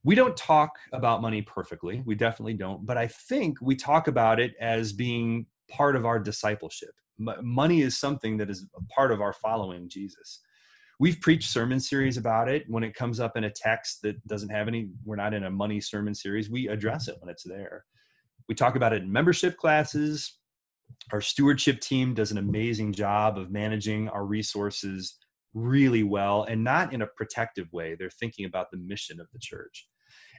we 0.06 0.14
don't 0.14 0.36
talk 0.36 0.78
about 0.92 1.20
money 1.20 1.42
perfectly. 1.42 2.00
We 2.06 2.14
definitely 2.14 2.54
don't. 2.54 2.86
But 2.86 2.96
I 2.96 3.08
think 3.08 3.60
we 3.60 3.74
talk 3.74 4.06
about 4.06 4.38
it 4.38 4.54
as 4.60 4.92
being 4.92 5.46
part 5.68 5.96
of 5.96 6.06
our 6.06 6.20
discipleship. 6.20 6.92
Money 7.18 7.82
is 7.82 7.98
something 7.98 8.36
that 8.36 8.48
is 8.48 8.66
a 8.76 8.82
part 8.84 9.10
of 9.10 9.20
our 9.20 9.32
following 9.32 9.88
Jesus. 9.88 10.42
We've 11.00 11.20
preached 11.20 11.50
sermon 11.50 11.80
series 11.80 12.18
about 12.18 12.48
it. 12.48 12.66
When 12.68 12.84
it 12.84 12.94
comes 12.94 13.18
up 13.18 13.36
in 13.36 13.44
a 13.44 13.50
text 13.50 14.00
that 14.02 14.24
doesn't 14.28 14.50
have 14.50 14.68
any, 14.68 14.90
we're 15.04 15.16
not 15.16 15.34
in 15.34 15.42
a 15.42 15.50
money 15.50 15.80
sermon 15.80 16.14
series, 16.14 16.48
we 16.48 16.68
address 16.68 17.08
it 17.08 17.16
when 17.18 17.28
it's 17.28 17.42
there. 17.42 17.84
We 18.48 18.54
talk 18.54 18.76
about 18.76 18.92
it 18.92 19.02
in 19.02 19.10
membership 19.10 19.56
classes. 19.56 20.38
Our 21.12 21.20
stewardship 21.20 21.80
team 21.80 22.14
does 22.14 22.30
an 22.30 22.38
amazing 22.38 22.92
job 22.92 23.38
of 23.38 23.50
managing 23.50 24.08
our 24.10 24.24
resources 24.24 25.16
really 25.56 26.02
well 26.02 26.44
and 26.44 26.62
not 26.62 26.92
in 26.92 27.00
a 27.00 27.06
protective 27.06 27.72
way. 27.72 27.94
They're 27.94 28.10
thinking 28.10 28.44
about 28.44 28.70
the 28.70 28.76
mission 28.76 29.18
of 29.20 29.26
the 29.32 29.38
church. 29.38 29.88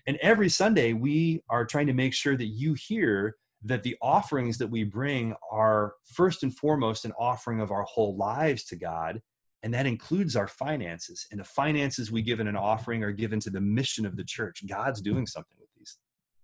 And 0.05 0.17
every 0.21 0.47
Sunday, 0.47 0.93
we 0.93 1.41
are 1.49 1.65
trying 1.65 1.87
to 1.87 1.93
make 1.93 2.13
sure 2.13 2.37
that 2.37 2.45
you 2.45 2.75
hear 2.75 3.35
that 3.63 3.81
the 3.81 3.97
offerings 4.01 4.59
that 4.59 4.67
we 4.67 4.83
bring 4.83 5.33
are 5.51 5.93
first 6.05 6.43
and 6.43 6.55
foremost 6.55 7.03
an 7.03 7.13
offering 7.19 7.59
of 7.59 7.71
our 7.71 7.83
whole 7.83 8.15
lives 8.15 8.63
to 8.65 8.75
God. 8.75 9.19
And 9.63 9.73
that 9.73 9.87
includes 9.87 10.35
our 10.35 10.47
finances. 10.47 11.25
And 11.31 11.39
the 11.39 11.45
finances 11.45 12.11
we 12.11 12.21
give 12.21 12.39
in 12.39 12.47
an 12.47 12.55
offering 12.55 13.03
are 13.03 13.11
given 13.11 13.39
to 13.41 13.49
the 13.49 13.59
mission 13.59 14.05
of 14.05 14.15
the 14.15 14.23
church. 14.23 14.61
God's 14.69 15.01
doing 15.01 15.25
something 15.25 15.57
with 15.59 15.69
these, 15.75 15.97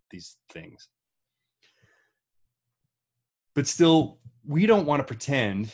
these 0.09 0.37
things. 0.51 0.89
But 3.53 3.67
still, 3.67 4.17
we 4.45 4.65
don't 4.65 4.87
want 4.87 4.99
to 4.99 5.05
pretend 5.05 5.71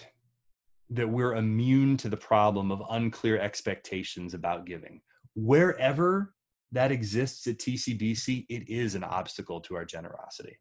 that 0.90 1.08
we're 1.08 1.36
immune 1.36 1.98
to 1.98 2.10
the 2.10 2.18
problem 2.18 2.72
of 2.72 2.82
unclear 2.90 3.40
expectations 3.40 4.34
about 4.34 4.66
giving. 4.66 5.02
Wherever 5.36 6.34
that 6.72 6.92
exists 6.92 7.48
at 7.48 7.58
TCBC, 7.58 8.46
it 8.50 8.70
is 8.70 8.96
an 8.96 9.04
obstacle 9.04 9.60
to 9.62 9.76
our 9.76 9.86
generosity. 9.86 10.58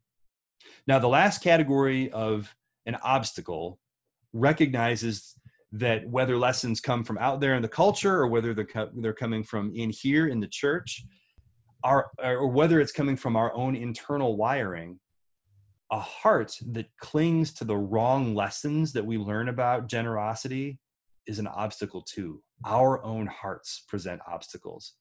Now, 0.87 0.99
the 0.99 1.09
last 1.09 1.43
category 1.43 2.11
of 2.13 2.55
an 2.87 2.97
obstacle 3.03 3.79
recognizes 4.33 5.35
that 5.73 6.09
whether 6.09 6.39
lessons 6.39 6.81
come 6.81 7.05
from 7.05 7.19
out 7.19 7.41
there 7.41 7.55
in 7.55 7.63
the 7.63 7.69
culture 7.69 8.15
or 8.15 8.29
whether 8.29 8.55
they're, 8.55 8.65
co- 8.65 8.91
they're 8.97 9.13
coming 9.13 9.43
from 9.43 9.73
in 9.75 9.91
here 9.91 10.29
in 10.29 10.41
the 10.41 10.49
church, 10.49 11.05
our, 11.85 12.11
or 12.23 12.49
whether 12.49 12.81
it's 12.81 12.93
coming 12.93 13.17
from 13.17 13.37
our 13.37 13.53
own 13.55 13.77
internal 13.77 14.37
wiring, 14.37 14.99
a 15.91 15.99
heart 15.99 16.59
that 16.73 16.95
clings 16.99 17.53
to 17.55 17.65
the 17.65 17.77
wrong 17.77 18.35
lessons 18.35 18.93
that 18.93 19.07
we 19.07 19.17
learn 19.17 19.49
about 19.49 19.89
generosity 19.89 20.79
is 21.27 21.39
an 21.39 21.47
obstacle 21.47 22.03
too. 22.03 22.43
Our 22.65 23.03
own 23.05 23.27
hearts 23.27 23.85
present 23.89 24.21
obstacles. 24.27 24.95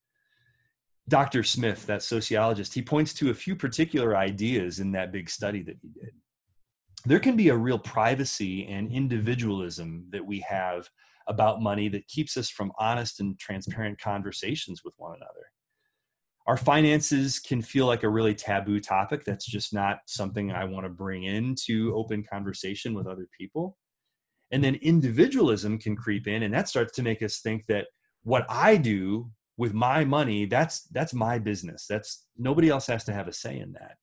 Dr. 1.09 1.43
Smith, 1.43 1.85
that 1.85 2.03
sociologist, 2.03 2.73
he 2.73 2.81
points 2.81 3.13
to 3.15 3.29
a 3.29 3.33
few 3.33 3.55
particular 3.55 4.15
ideas 4.15 4.79
in 4.79 4.91
that 4.91 5.11
big 5.11 5.29
study 5.29 5.63
that 5.63 5.77
he 5.81 5.89
did. 5.89 6.11
There 7.05 7.19
can 7.19 7.37
be 7.37 7.49
a 7.49 7.55
real 7.55 7.79
privacy 7.79 8.67
and 8.67 8.91
individualism 8.91 10.05
that 10.09 10.25
we 10.25 10.39
have 10.41 10.89
about 11.27 11.61
money 11.61 11.87
that 11.89 12.07
keeps 12.07 12.35
us 12.35 12.49
from 12.49 12.73
honest 12.77 13.19
and 13.19 13.39
transparent 13.39 13.99
conversations 13.99 14.83
with 14.83 14.93
one 14.97 15.15
another. 15.15 15.51
Our 16.47 16.57
finances 16.57 17.39
can 17.39 17.61
feel 17.61 17.87
like 17.87 18.03
a 18.03 18.09
really 18.09 18.33
taboo 18.33 18.79
topic. 18.79 19.25
That's 19.25 19.45
just 19.45 19.73
not 19.73 19.99
something 20.07 20.51
I 20.51 20.63
want 20.63 20.85
to 20.85 20.89
bring 20.89 21.23
into 21.23 21.93
open 21.93 22.23
conversation 22.23 22.93
with 22.93 23.05
other 23.05 23.27
people. 23.37 23.77
And 24.51 24.63
then 24.63 24.75
individualism 24.75 25.77
can 25.77 25.97
creep 25.97 26.25
in, 26.25 26.43
and 26.43 26.53
that 26.53 26.69
starts 26.69 26.93
to 26.93 27.03
make 27.03 27.21
us 27.21 27.39
think 27.39 27.65
that 27.67 27.87
what 28.23 28.45
I 28.49 28.77
do 28.77 29.29
with 29.57 29.73
my 29.73 30.05
money 30.05 30.45
that's 30.45 30.83
that's 30.91 31.13
my 31.13 31.39
business. 31.39 31.85
That's 31.89 32.25
nobody 32.37 32.69
else 32.69 32.87
has 32.87 33.03
to 33.05 33.13
have 33.13 33.27
a 33.27 33.33
say 33.33 33.59
in 33.59 33.73
that. 33.73 33.97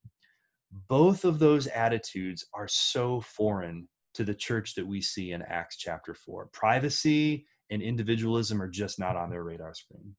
Both 0.88 1.24
of 1.24 1.38
those 1.38 1.66
attitudes 1.68 2.44
are 2.52 2.68
so 2.68 3.20
foreign 3.20 3.88
to 4.14 4.24
the 4.24 4.34
church 4.34 4.74
that 4.74 4.86
we 4.86 5.00
see 5.00 5.32
in 5.32 5.42
acts 5.42 5.76
chapter 5.76 6.14
4 6.14 6.48
privacy 6.52 7.46
and 7.70 7.80
individualism 7.80 8.60
are 8.60 8.68
just 8.68 8.98
not 8.98 9.16
on 9.16 9.30
their 9.30 9.44
radar 9.44 9.74
screen 9.74 10.14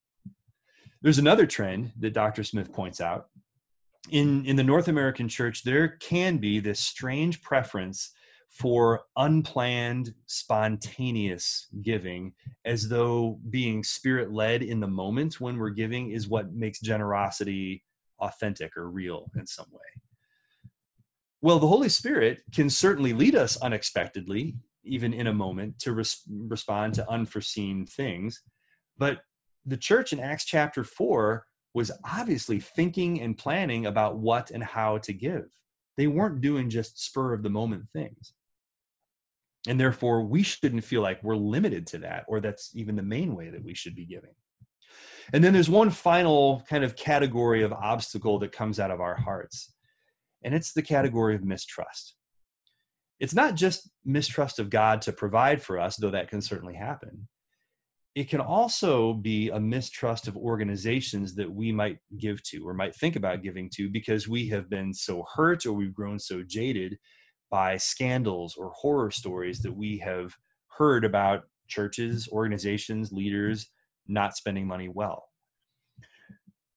there's 1.05 1.19
another 1.19 1.45
trend 1.45 1.93
that 1.99 2.13
dr 2.13 2.43
smith 2.43 2.73
points 2.73 2.99
out 2.99 3.27
in 4.11 4.45
in 4.45 4.57
the 4.57 4.63
north 4.63 4.89
american 4.89 5.29
church 5.29 5.63
there 5.63 5.87
can 5.87 6.37
be 6.37 6.59
this 6.59 6.79
strange 6.79 7.41
preference 7.41 8.11
for 8.55 9.01
unplanned, 9.17 10.13
spontaneous 10.27 11.67
giving, 11.81 12.33
as 12.63 12.87
though 12.87 13.37
being 13.49 13.83
spirit 13.83 14.31
led 14.31 14.63
in 14.63 14.79
the 14.79 14.87
moment 14.87 15.41
when 15.41 15.57
we're 15.57 15.69
giving 15.69 16.11
is 16.11 16.29
what 16.29 16.53
makes 16.53 16.79
generosity 16.79 17.83
authentic 18.19 18.77
or 18.77 18.89
real 18.89 19.29
in 19.35 19.45
some 19.45 19.65
way. 19.71 20.01
Well, 21.41 21.59
the 21.59 21.67
Holy 21.67 21.89
Spirit 21.89 22.43
can 22.53 22.69
certainly 22.69 23.11
lead 23.11 23.35
us 23.35 23.57
unexpectedly, 23.57 24.55
even 24.85 25.13
in 25.13 25.27
a 25.27 25.33
moment, 25.33 25.77
to 25.79 25.91
res- 25.91 26.23
respond 26.29 26.93
to 26.93 27.09
unforeseen 27.11 27.85
things. 27.85 28.41
But 28.97 29.19
the 29.65 29.78
church 29.78 30.13
in 30.13 30.19
Acts 30.19 30.45
chapter 30.45 30.84
4 30.84 31.45
was 31.73 31.91
obviously 32.06 32.60
thinking 32.60 33.21
and 33.21 33.38
planning 33.38 33.86
about 33.86 34.17
what 34.17 34.51
and 34.51 34.63
how 34.63 34.97
to 34.99 35.13
give. 35.13 35.45
They 35.97 36.08
weren't 36.08 36.41
doing 36.41 36.69
just 36.69 37.04
spur 37.04 37.34
of 37.34 37.43
the 37.43 37.49
moment 37.49 37.86
things. 37.93 38.34
And 39.67 39.80
therefore, 39.80 40.23
we 40.23 40.43
shouldn't 40.43 40.84
feel 40.84 41.01
like 41.01 41.23
we're 41.23 41.36
limited 41.36 41.88
to 41.88 41.97
that, 41.99 42.25
or 42.28 42.39
that's 42.39 42.71
even 42.75 42.95
the 42.95 43.04
main 43.04 43.36
way 43.36 43.49
that 43.49 43.63
we 43.63 43.73
should 43.73 43.95
be 43.95 44.06
giving. 44.06 44.36
And 45.34 45.43
then 45.43 45.54
there's 45.54 45.69
one 45.69 45.89
final 45.89 46.63
kind 46.69 46.84
of 46.84 46.95
category 46.95 47.63
of 47.63 47.73
obstacle 47.73 48.38
that 48.39 48.51
comes 48.51 48.80
out 48.80 48.91
of 48.91 49.01
our 49.01 49.15
hearts, 49.15 49.73
and 50.43 50.54
it's 50.54 50.73
the 50.73 50.84
category 50.84 51.36
of 51.36 51.43
mistrust. 51.43 52.15
It's 53.19 53.34
not 53.34 53.56
just 53.56 53.89
mistrust 54.04 54.60
of 54.60 54.69
God 54.69 55.01
to 55.04 55.12
provide 55.12 55.62
for 55.62 55.80
us, 55.80 55.95
though 55.95 56.12
that 56.12 56.30
can 56.30 56.41
certainly 56.41 56.75
happen. 56.75 57.28
It 58.15 58.30
can 58.30 58.39
also 58.39 59.13
be 59.13 59.49
a 59.49 59.60
mistrust 59.60 60.30
of 60.30 60.38
organizations 60.38 61.36
that 61.36 61.51
we 61.51 61.73
might 61.73 61.97
give 62.17 62.41
to 62.43 62.65
or 62.65 62.73
might 62.73 62.95
think 62.95 63.17
about 63.17 63.43
giving 63.43 63.69
to 63.75 63.89
because 63.89 64.25
we 64.25 64.47
have 64.49 64.69
been 64.69 64.93
so 64.93 65.25
hurt 65.36 65.65
or 65.65 65.73
we've 65.73 65.93
grown 65.93 66.17
so 66.17 66.41
jaded 66.41 66.97
by 67.51 67.75
scandals 67.75 68.56
or 68.56 68.71
horror 68.73 69.12
stories 69.12 69.60
that 69.60 69.75
we 69.75 69.97
have 69.97 70.34
heard 70.78 71.04
about 71.04 71.43
churches, 71.67 72.30
organizations, 72.32 73.12
leaders 73.12 73.69
not 74.08 74.38
spending 74.38 74.65
money 74.65 74.88
well. 74.88 75.25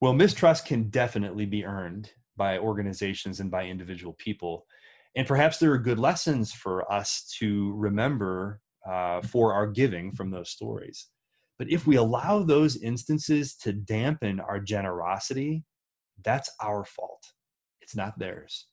Well, 0.00 0.14
mistrust 0.14 0.66
can 0.66 0.90
definitely 0.90 1.46
be 1.46 1.64
earned 1.64 2.10
by 2.36 2.58
organizations 2.58 3.38
and 3.38 3.50
by 3.50 3.64
individual 3.66 4.14
people. 4.14 4.66
And 5.14 5.26
perhaps 5.26 5.58
there 5.58 5.72
are 5.72 5.78
good 5.78 5.98
lessons 6.00 6.52
for 6.52 6.90
us 6.92 7.32
to 7.38 7.72
remember 7.74 8.60
uh, 8.88 9.20
for 9.22 9.52
our 9.52 9.66
giving 9.68 10.12
from 10.12 10.30
those 10.30 10.50
stories. 10.50 11.08
But 11.58 11.70
if 11.70 11.86
we 11.86 11.96
allow 11.96 12.42
those 12.42 12.76
instances 12.76 13.56
to 13.56 13.72
dampen 13.72 14.40
our 14.40 14.60
generosity, 14.60 15.64
that's 16.24 16.50
our 16.62 16.84
fault. 16.84 17.24
It's 17.80 17.96
not 17.96 18.18
theirs. 18.18 18.66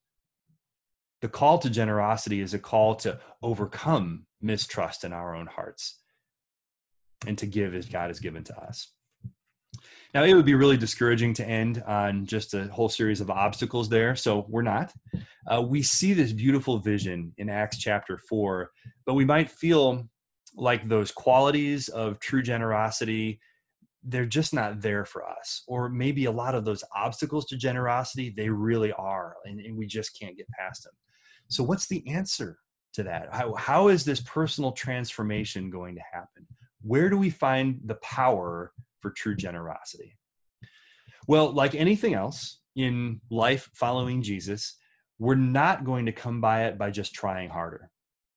The 1.22 1.30
call 1.30 1.58
to 1.60 1.70
generosity 1.70 2.42
is 2.42 2.54
a 2.54 2.60
call 2.60 2.96
to 2.98 3.20
overcome 3.42 4.26
mistrust 4.42 5.04
in 5.04 5.14
our 5.14 5.36
own 5.36 5.48
hearts 5.48 6.00
and 7.26 7.38
to 7.40 7.48
give 7.48 7.74
as 7.74 7.88
God 7.88 8.10
has 8.10 8.20
given 8.20 8.44
to 8.44 8.58
us. 8.60 8.92
Now, 10.14 10.24
it 10.24 10.34
would 10.34 10.46
be 10.46 10.54
really 10.54 10.78
discouraging 10.78 11.34
to 11.36 11.46
end 11.46 11.84
on 11.86 12.26
just 12.26 12.54
a 12.54 12.66
whole 12.66 12.88
series 12.88 13.20
of 13.20 13.30
obstacles 13.30 13.90
there. 13.90 14.16
So 14.16 14.46
we're 14.48 14.62
not. 14.62 14.94
Uh, 15.46 15.62
we 15.62 15.82
see 15.82 16.14
this 16.14 16.32
beautiful 16.32 16.80
vision 16.80 17.34
in 17.38 17.50
Acts 17.50 17.80
chapter 17.80 18.18
4, 18.30 18.72
but 19.06 19.16
we 19.16 19.26
might 19.26 19.52
feel 19.52 20.08
like 20.56 20.88
those 20.88 21.12
qualities 21.12 21.90
of 21.90 22.20
true 22.20 22.42
generosity 22.42 23.40
they're 24.08 24.26
just 24.26 24.54
not 24.54 24.82
there 24.82 25.04
for 25.04 25.28
us 25.28 25.64
or 25.68 25.90
maybe 25.90 26.26
a 26.26 26.32
lot 26.32 26.54
of 26.54 26.64
those 26.64 26.84
obstacles 26.96 27.46
to 27.46 27.58
generosity 27.58 28.34
they 28.36 28.50
really 28.50 28.92
are 28.94 29.36
and, 29.46 29.60
and 29.60 29.76
we 29.76 29.88
just 29.88 30.18
can't 30.20 30.38
get 30.38 30.48
past 30.50 30.84
them. 30.84 30.94
So 31.48 31.64
what's 31.64 31.88
the 31.88 32.08
answer 32.08 32.60
to 32.94 33.04
that? 33.04 33.30
How, 33.32 33.56
how 33.56 33.88
is 33.88 34.06
this 34.06 34.22
personal 34.22 34.72
transformation 34.72 35.72
going 35.72 35.96
to 35.96 36.02
happen? 36.14 36.46
Where 36.84 37.10
do 37.10 37.18
we 37.18 37.32
find 37.32 37.80
the 37.84 37.96
power 37.96 38.72
for 39.00 39.10
true 39.12 39.36
generosity? 39.36 40.16
Well 41.28 41.52
like 41.52 41.74
anything 41.74 42.14
else 42.14 42.60
in 42.76 43.22
life 43.30 43.70
following 43.74 44.22
jesus 44.22 44.76
we're 45.18 45.36
not 45.36 45.86
going 45.86 46.06
to 46.06 46.12
come 46.12 46.42
by 46.42 46.66
it 46.66 46.78
by 46.78 46.92
just 46.92 47.14
trying 47.14 47.50
harder 47.50 47.90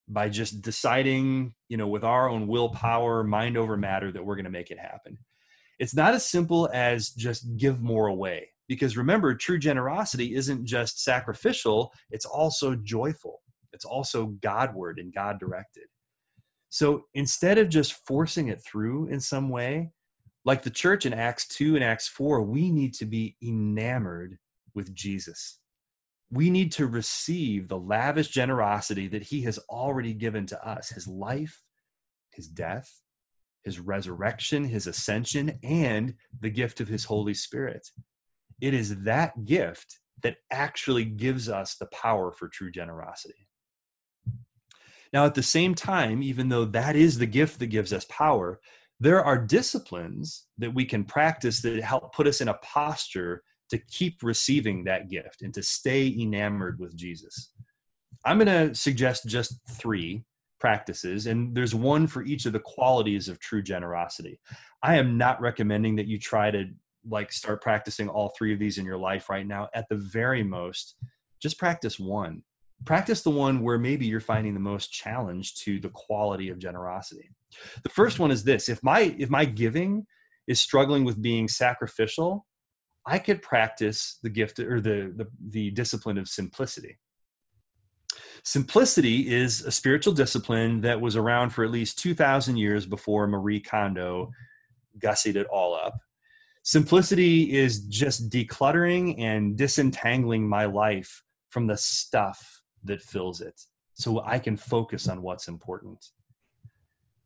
by 0.09 0.29
just 0.29 0.63
deciding, 0.63 1.55
you 1.69 1.77
know, 1.77 1.89
with 1.89 2.05
our 2.05 2.29
own 2.29 2.47
willpower, 2.47 3.23
mind 3.25 3.57
over 3.57 3.77
matter, 3.77 4.11
that 4.11 4.25
we're 4.25 4.37
going 4.37 4.45
to 4.45 4.51
make 4.51 4.71
it 4.71 4.79
happen. 4.79 5.19
It's 5.79 5.95
not 5.95 6.15
as 6.15 6.29
simple 6.29 6.69
as 6.73 7.11
just 7.11 7.57
give 7.57 7.81
more 7.81 8.09
away. 8.09 8.49
Because 8.69 8.97
remember, 8.97 9.35
true 9.35 9.59
generosity 9.59 10.35
isn't 10.35 10.67
just 10.67 11.03
sacrificial, 11.03 11.93
it's 12.11 12.27
also 12.27 12.75
joyful. 12.75 13.41
It's 13.73 13.85
also 13.85 14.27
Godward 14.43 14.99
and 14.99 15.15
God 15.15 15.39
directed. 15.39 15.85
So 16.71 17.05
instead 17.15 17.59
of 17.59 17.69
just 17.69 18.07
forcing 18.07 18.49
it 18.49 18.63
through 18.63 19.09
in 19.09 19.21
some 19.21 19.49
way, 19.49 19.91
like 20.45 20.63
the 20.63 20.71
church 20.71 21.07
in 21.07 21.13
Acts 21.13 21.47
2 21.49 21.77
and 21.77 21.85
Acts 21.85 22.09
4, 22.09 22.43
we 22.43 22.71
need 22.71 22.95
to 22.95 23.07
be 23.07 23.37
enamored 23.43 24.39
with 24.75 24.95
Jesus 24.95 25.59
we 26.31 26.51
need 26.51 26.73
to 26.73 26.87
receive 26.87 27.69
the 27.69 27.79
lavish 27.79 28.29
generosity 28.29 29.09
that 29.09 29.23
he 29.23 29.43
has 29.43 29.59
already 29.71 30.13
given 30.13 30.47
to 30.47 30.69
us 30.69 30.91
his 30.91 31.07
life, 31.09 31.63
his 32.31 32.47
death, 32.47 33.01
his 33.65 33.81
resurrection, 33.81 34.65
his 34.65 34.87
ascension, 34.87 35.59
and 35.63 36.15
the 36.41 36.51
gift 36.51 36.81
of 36.81 36.89
his 36.89 37.05
Holy 37.05 37.35
Spirit. 37.35 37.89
It 38.61 38.75
is 38.75 39.03
that 39.03 39.45
gift 39.45 39.99
that 40.23 40.37
actually 40.51 41.05
gives 41.05 41.49
us 41.49 41.77
the 41.77 41.87
power 41.87 42.33
for 42.33 42.49
true 42.49 42.71
generosity. 42.71 43.49
Now, 45.13 45.25
at 45.25 45.35
the 45.35 45.43
same 45.43 45.75
time, 45.75 46.23
even 46.23 46.49
though 46.49 46.67
that 46.67 46.97
is 46.97 47.19
the 47.19 47.27
gift 47.27 47.61
that 47.61 47.67
gives 47.69 47.93
us 47.93 48.05
power, 48.11 48.61
there 49.01 49.25
are 49.25 49.39
disciplines 49.39 50.47
that 50.59 50.75
we 50.75 50.85
can 50.85 51.05
practice 51.05 51.63
that 51.63 51.83
help 51.83 52.15
put 52.15 52.27
us 52.27 52.41
in 52.41 52.49
a 52.49 52.55
posture 52.55 53.43
to 53.71 53.79
keep 53.79 54.23
receiving 54.23 54.85
that 54.85 55.09
gift 55.09 55.43
and 55.43 55.53
to 55.55 55.63
stay 55.63 56.15
enamored 56.19 56.79
with 56.79 56.97
Jesus. 56.97 57.53
I'm 58.25 58.39
going 58.39 58.69
to 58.69 58.75
suggest 58.75 59.27
just 59.27 59.59
three 59.71 60.25
practices, 60.59 61.27
and 61.27 61.55
there's 61.55 61.75
one 61.75 62.07
for 62.07 62.25
each 62.25 62.47
of 62.47 62.53
the 62.53 62.61
qualities 62.61 63.29
of 63.29 63.39
true 63.39 63.63
generosity. 63.63 64.41
I 64.83 64.97
am 64.97 65.17
not 65.17 65.41
recommending 65.41 65.97
that 65.97 66.07
you 66.07 66.19
try 66.19 66.51
to 66.51 66.67
like 67.09 67.33
start 67.33 67.63
practicing 67.63 68.09
all 68.09 68.35
three 68.37 68.53
of 68.53 68.59
these 68.59 68.79
in 68.79 68.85
your 68.85 68.99
life 68.99 69.31
right 69.31 69.47
now. 69.47 69.69
At 69.75 69.89
the 69.89 69.97
very 69.97 70.43
most, 70.43 70.97
just 71.41 71.59
practice 71.59 71.99
one. 71.99 72.43
Practice 72.85 73.23
the 73.23 73.31
one 73.31 73.63
where 73.63 73.79
maybe 73.79 74.07
you're 74.07 74.21
finding 74.21 74.55
the 74.55 74.61
most 74.61 74.93
challenge 74.93 75.55
to 75.57 75.81
the 75.81 75.91
quality 75.91 76.49
of 76.49 76.59
generosity. 76.59 77.31
The 77.83 77.89
first 77.89 78.19
one 78.19 78.31
is 78.31 78.45
this: 78.45 78.69
if 78.69 78.83
my 78.83 79.15
if 79.19 79.31
my 79.31 79.45
giving 79.45 80.07
is 80.47 80.61
struggling 80.61 81.05
with 81.05 81.23
being 81.23 81.49
sacrificial, 81.49 82.47
I 83.09 83.19
could 83.19 83.41
practice 83.41 84.19
the 84.23 84.29
gift 84.29 84.61
or 84.61 84.81
the, 84.83 85.13
the, 85.17 85.27
the 85.49 85.71
discipline 85.71 86.19
of 86.19 86.29
simplicity. 86.29 86.99
Simplicity 88.45 89.35
is 89.35 89.63
a 89.63 89.71
spiritual 89.71 90.13
discipline 90.13 90.83
that 90.83 91.01
was 91.01 91.17
around 91.17 91.51
for 91.51 91.65
at 91.65 91.71
least 91.71 91.99
2,000 91.99 92.57
years 92.57 92.85
before 92.85 93.27
Marie 93.27 93.61
Kondo 93.61 94.31
gussied 94.99 95.37
it 95.37 95.47
all 95.47 95.75
up. 95.75 95.99
Simplicity 96.65 97.57
is 97.57 97.81
just 97.87 98.29
decluttering 98.29 99.19
and 99.19 99.57
disentangling 99.57 100.47
my 100.47 100.67
life 100.67 101.23
from 101.49 101.67
the 101.67 101.79
stuff 101.79 102.61
that 102.85 103.01
fills 103.01 103.41
it 103.41 103.59
so 103.95 104.23
I 104.25 104.39
can 104.39 104.57
focus 104.57 105.09
on 105.09 105.23
what's 105.23 105.49
important. 105.49 106.11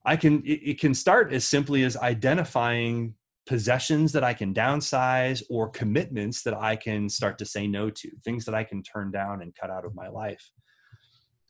I 0.05 0.17
can 0.17 0.43
it, 0.45 0.61
it 0.63 0.81
can 0.81 0.95
start 0.95 1.33
as 1.33 1.45
simply 1.45 1.83
as 1.83 1.97
identifying 1.97 3.15
possessions 3.47 4.13
that 4.13 4.25
I 4.25 4.35
can 4.35 4.55
downsize 4.55 5.43
or 5.51 5.69
commitments 5.69 6.43
that 6.43 6.55
I 6.55 6.77
can 6.77 7.09
start 7.09 7.39
to 7.39 7.47
say 7.47 7.67
no 7.67 7.91
to, 7.91 8.11
things 8.25 8.45
that 8.45 8.55
I 8.55 8.65
can 8.65 8.83
turn 8.83 9.11
down 9.11 9.43
and 9.43 9.55
cut 9.55 9.71
out 9.71 9.85
of 9.85 9.95
my 9.95 10.09
life. 10.09 10.51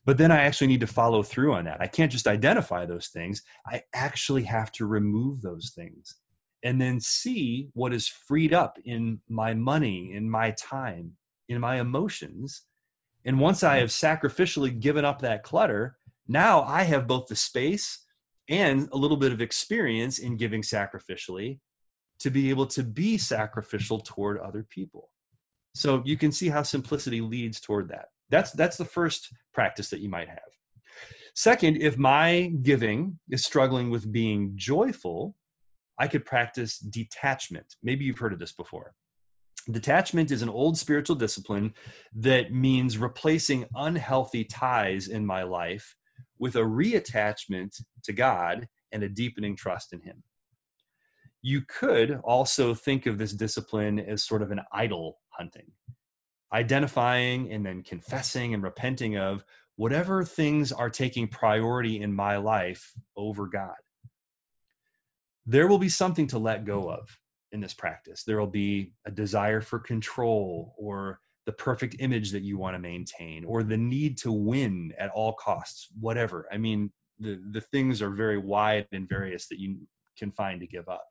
But 0.04 0.18
then 0.18 0.32
I 0.32 0.42
actually 0.42 0.66
need 0.66 0.80
to 0.80 0.86
follow 0.86 1.22
through 1.22 1.54
on 1.54 1.64
that. 1.66 1.80
I 1.80 1.86
can't 1.86 2.10
just 2.10 2.26
identify 2.26 2.86
those 2.86 3.08
things. 3.08 3.42
I 3.66 3.82
actually 3.94 4.42
have 4.44 4.72
to 4.72 4.86
remove 4.86 5.42
those 5.42 5.72
things 5.76 6.16
and 6.64 6.80
then 6.80 7.00
see 7.00 7.68
what 7.74 7.92
is 7.92 8.08
freed 8.08 8.52
up 8.54 8.78
in 8.84 9.20
my 9.28 9.54
money, 9.54 10.12
in 10.14 10.28
my 10.28 10.52
time, 10.52 11.12
in 11.48 11.60
my 11.60 11.80
emotions. 11.80 12.62
And 13.24 13.38
once 13.38 13.62
I 13.62 13.76
have 13.78 13.90
sacrificially 13.90 14.78
given 14.80 15.04
up 15.04 15.20
that 15.20 15.44
clutter, 15.44 15.96
now 16.26 16.62
I 16.62 16.82
have 16.84 17.06
both 17.06 17.26
the 17.26 17.36
space 17.36 18.04
and 18.48 18.88
a 18.92 18.96
little 18.96 19.16
bit 19.16 19.32
of 19.32 19.40
experience 19.40 20.18
in 20.18 20.36
giving 20.36 20.62
sacrificially 20.62 21.58
to 22.22 22.30
be 22.30 22.50
able 22.50 22.66
to 22.66 22.82
be 22.82 23.18
sacrificial 23.18 24.00
toward 24.00 24.38
other 24.38 24.62
people. 24.62 25.10
So 25.74 26.02
you 26.04 26.16
can 26.16 26.32
see 26.32 26.48
how 26.48 26.62
simplicity 26.62 27.20
leads 27.20 27.60
toward 27.60 27.88
that. 27.88 28.06
That's 28.30 28.52
that's 28.52 28.76
the 28.76 28.84
first 28.84 29.28
practice 29.52 29.90
that 29.90 30.00
you 30.00 30.08
might 30.08 30.28
have. 30.28 30.38
Second, 31.34 31.78
if 31.78 31.96
my 31.96 32.52
giving 32.62 33.18
is 33.30 33.44
struggling 33.44 33.90
with 33.90 34.12
being 34.12 34.52
joyful, 34.54 35.34
I 35.98 36.06
could 36.08 36.24
practice 36.24 36.78
detachment. 36.78 37.76
Maybe 37.82 38.04
you've 38.04 38.18
heard 38.18 38.32
of 38.32 38.38
this 38.38 38.52
before. 38.52 38.94
Detachment 39.70 40.30
is 40.30 40.42
an 40.42 40.48
old 40.48 40.76
spiritual 40.76 41.16
discipline 41.16 41.72
that 42.14 42.52
means 42.52 42.98
replacing 42.98 43.66
unhealthy 43.74 44.44
ties 44.44 45.08
in 45.08 45.24
my 45.24 45.42
life 45.42 45.94
with 46.38 46.56
a 46.56 46.60
reattachment 46.60 47.80
to 48.02 48.12
God 48.12 48.68
and 48.90 49.02
a 49.02 49.08
deepening 49.08 49.56
trust 49.56 49.92
in 49.92 50.00
Him 50.00 50.22
you 51.42 51.62
could 51.62 52.20
also 52.22 52.74
think 52.74 53.06
of 53.06 53.18
this 53.18 53.32
discipline 53.32 53.98
as 53.98 54.24
sort 54.24 54.42
of 54.42 54.52
an 54.52 54.60
idol 54.72 55.18
hunting, 55.28 55.70
identifying 56.52 57.52
and 57.52 57.66
then 57.66 57.82
confessing 57.82 58.54
and 58.54 58.62
repenting 58.62 59.16
of 59.16 59.44
whatever 59.76 60.24
things 60.24 60.70
are 60.70 60.90
taking 60.90 61.26
priority 61.26 62.00
in 62.00 62.12
my 62.12 62.36
life 62.36 62.92
over 63.16 63.46
God. 63.46 63.74
There 65.44 65.66
will 65.66 65.78
be 65.78 65.88
something 65.88 66.28
to 66.28 66.38
let 66.38 66.64
go 66.64 66.88
of 66.88 67.08
in 67.50 67.60
this 67.60 67.74
practice. 67.74 68.22
There 68.22 68.38
will 68.38 68.46
be 68.46 68.92
a 69.04 69.10
desire 69.10 69.60
for 69.60 69.80
control 69.80 70.74
or 70.78 71.18
the 71.44 71.52
perfect 71.52 71.96
image 71.98 72.30
that 72.30 72.42
you 72.42 72.56
want 72.56 72.74
to 72.74 72.78
maintain 72.78 73.44
or 73.44 73.62
the 73.62 73.76
need 73.76 74.16
to 74.18 74.30
win 74.30 74.92
at 74.98 75.10
all 75.10 75.32
costs 75.32 75.88
whatever 75.98 76.46
i 76.52 76.56
mean 76.56 76.90
the 77.18 77.40
the 77.50 77.60
things 77.60 78.00
are 78.00 78.10
very 78.10 78.38
wide 78.38 78.86
and 78.92 79.08
various 79.08 79.48
that 79.48 79.58
you 79.58 79.76
can 80.16 80.30
find 80.30 80.60
to 80.60 80.66
give 80.66 80.88
up 80.88 81.04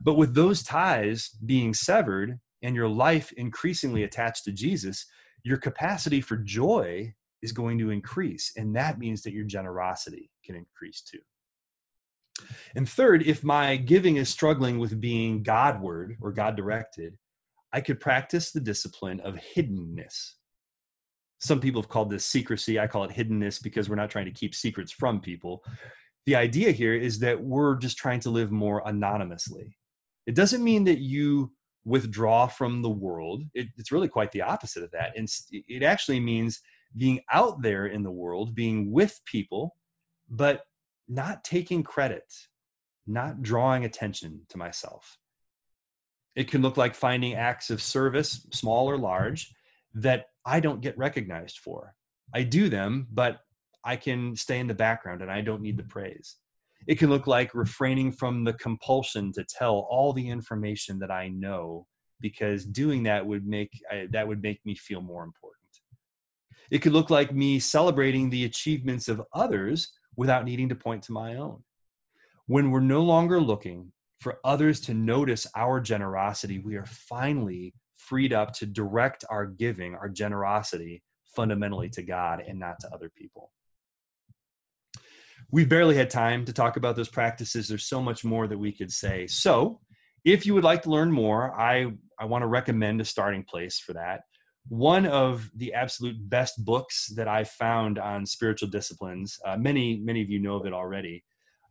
but 0.00 0.14
with 0.14 0.34
those 0.34 0.62
ties 0.62 1.30
being 1.46 1.74
severed 1.74 2.38
and 2.62 2.74
your 2.74 2.88
life 2.88 3.32
increasingly 3.32 4.04
attached 4.04 4.44
to 4.44 4.52
jesus 4.52 5.06
your 5.44 5.58
capacity 5.58 6.20
for 6.20 6.36
joy 6.36 7.12
is 7.42 7.52
going 7.52 7.78
to 7.78 7.90
increase 7.90 8.52
and 8.56 8.74
that 8.74 8.98
means 8.98 9.22
that 9.22 9.32
your 9.32 9.44
generosity 9.44 10.30
can 10.44 10.54
increase 10.54 11.02
too 11.02 11.18
and 12.74 12.88
third 12.88 13.22
if 13.22 13.44
my 13.44 13.76
giving 13.76 14.16
is 14.16 14.28
struggling 14.28 14.78
with 14.78 15.00
being 15.00 15.42
godward 15.42 16.16
or 16.20 16.32
god 16.32 16.56
directed 16.56 17.16
I 17.72 17.80
could 17.80 18.00
practice 18.00 18.52
the 18.52 18.60
discipline 18.60 19.20
of 19.20 19.38
hiddenness. 19.56 20.32
Some 21.40 21.60
people 21.60 21.80
have 21.80 21.88
called 21.88 22.10
this 22.10 22.24
secrecy. 22.24 22.78
I 22.78 22.86
call 22.86 23.04
it 23.04 23.10
hiddenness 23.10 23.62
because 23.62 23.88
we're 23.88 23.96
not 23.96 24.10
trying 24.10 24.26
to 24.26 24.30
keep 24.30 24.54
secrets 24.54 24.92
from 24.92 25.20
people. 25.20 25.64
The 26.26 26.36
idea 26.36 26.70
here 26.70 26.94
is 26.94 27.18
that 27.20 27.42
we're 27.42 27.76
just 27.76 27.96
trying 27.96 28.20
to 28.20 28.30
live 28.30 28.52
more 28.52 28.82
anonymously. 28.86 29.76
It 30.26 30.34
doesn't 30.34 30.64
mean 30.64 30.84
that 30.84 30.98
you 30.98 31.52
withdraw 31.84 32.46
from 32.46 32.82
the 32.82 32.90
world. 32.90 33.42
It, 33.54 33.68
it's 33.76 33.92
really 33.92 34.08
quite 34.08 34.32
the 34.32 34.42
opposite 34.42 34.84
of 34.84 34.90
that. 34.92 35.12
And 35.16 35.28
it 35.50 35.82
actually 35.82 36.20
means 36.20 36.60
being 36.96 37.20
out 37.32 37.62
there 37.62 37.86
in 37.86 38.02
the 38.02 38.10
world, 38.10 38.54
being 38.54 38.92
with 38.92 39.20
people, 39.24 39.76
but 40.28 40.62
not 41.08 41.44
taking 41.44 41.82
credit, 41.82 42.24
not 43.06 43.42
drawing 43.42 43.84
attention 43.84 44.42
to 44.50 44.58
myself. 44.58 45.18
It 46.34 46.50
can 46.50 46.62
look 46.62 46.76
like 46.76 46.94
finding 46.94 47.34
acts 47.34 47.70
of 47.70 47.82
service, 47.82 48.46
small 48.52 48.88
or 48.88 48.96
large, 48.96 49.52
that 49.94 50.26
I 50.46 50.60
don't 50.60 50.80
get 50.80 50.96
recognized 50.96 51.58
for. 51.58 51.94
I 52.34 52.42
do 52.44 52.68
them, 52.68 53.08
but 53.12 53.40
I 53.84 53.96
can 53.96 54.36
stay 54.36 54.58
in 54.58 54.66
the 54.66 54.74
background 54.74 55.22
and 55.22 55.30
I 55.30 55.40
don't 55.40 55.60
need 55.60 55.76
the 55.76 55.82
praise. 55.82 56.36
It 56.86 56.98
can 56.98 57.10
look 57.10 57.26
like 57.26 57.54
refraining 57.54 58.12
from 58.12 58.44
the 58.44 58.54
compulsion 58.54 59.32
to 59.32 59.44
tell 59.44 59.86
all 59.90 60.12
the 60.12 60.28
information 60.28 60.98
that 60.98 61.10
I 61.10 61.28
know 61.28 61.86
because 62.20 62.64
doing 62.64 63.02
that 63.04 63.26
would 63.26 63.46
make 63.46 63.70
that 64.10 64.26
would 64.26 64.42
make 64.42 64.60
me 64.64 64.74
feel 64.74 65.00
more 65.00 65.24
important. 65.24 65.58
It 66.70 66.78
could 66.78 66.92
look 66.92 67.10
like 67.10 67.34
me 67.34 67.58
celebrating 67.58 68.30
the 68.30 68.44
achievements 68.44 69.08
of 69.08 69.22
others 69.34 69.92
without 70.16 70.44
needing 70.44 70.68
to 70.68 70.74
point 70.74 71.02
to 71.04 71.12
my 71.12 71.36
own. 71.36 71.62
When 72.46 72.70
we're 72.70 72.80
no 72.80 73.02
longer 73.02 73.40
looking 73.40 73.92
for 74.20 74.38
others 74.44 74.80
to 74.82 74.94
notice 74.94 75.46
our 75.56 75.80
generosity, 75.80 76.58
we 76.60 76.76
are 76.76 76.86
finally 76.86 77.74
freed 77.96 78.32
up 78.32 78.52
to 78.54 78.66
direct 78.66 79.24
our 79.30 79.46
giving, 79.46 79.94
our 79.94 80.08
generosity, 80.08 81.02
fundamentally 81.34 81.88
to 81.90 82.02
God 82.02 82.42
and 82.46 82.58
not 82.58 82.76
to 82.80 82.88
other 82.92 83.10
people. 83.16 83.52
We've 85.52 85.68
barely 85.68 85.96
had 85.96 86.08
time 86.08 86.46
to 86.46 86.52
talk 86.52 86.78
about 86.78 86.96
those 86.96 87.10
practices. 87.10 87.68
There's 87.68 87.84
so 87.84 88.00
much 88.00 88.24
more 88.24 88.48
that 88.48 88.56
we 88.56 88.72
could 88.72 88.90
say. 88.90 89.26
So, 89.26 89.80
if 90.24 90.46
you 90.46 90.54
would 90.54 90.64
like 90.64 90.82
to 90.82 90.90
learn 90.90 91.12
more, 91.12 91.52
I, 91.60 91.92
I 92.18 92.24
want 92.24 92.40
to 92.42 92.46
recommend 92.46 93.02
a 93.02 93.04
starting 93.04 93.44
place 93.44 93.78
for 93.78 93.92
that. 93.92 94.22
One 94.68 95.04
of 95.04 95.50
the 95.54 95.74
absolute 95.74 96.16
best 96.30 96.64
books 96.64 97.12
that 97.16 97.28
I 97.28 97.44
found 97.44 97.98
on 97.98 98.24
spiritual 98.24 98.68
disciplines, 98.68 99.38
uh, 99.44 99.58
many, 99.58 99.98
many 99.98 100.22
of 100.22 100.30
you 100.30 100.38
know 100.38 100.56
of 100.56 100.64
it 100.64 100.72
already, 100.72 101.22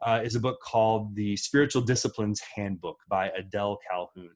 uh, 0.06 0.22
is 0.24 0.36
a 0.36 0.40
book 0.40 0.60
called 0.62 1.16
The 1.16 1.36
Spiritual 1.38 1.82
Disciplines 1.82 2.40
Handbook 2.56 2.98
by 3.10 3.30
Adele 3.30 3.80
Calhoun. 3.90 4.36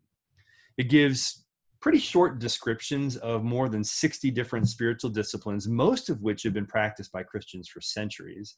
It 0.77 0.89
gives 0.89 1.45
pretty 1.81 1.99
short 1.99 2.39
descriptions 2.39 3.15
of 3.17 3.43
more 3.43 3.69
than 3.69 3.84
60 3.84 4.31
different 4.31 4.69
spiritual 4.69 5.12
disciplines, 5.12 5.67
most 5.67 6.10
of 6.10 6.23
which 6.23 6.41
have 6.41 6.53
been 6.53 6.65
practiced 6.65 7.12
by 7.12 7.21
Christians 7.21 7.67
for 7.67 7.81
centuries. 7.81 8.55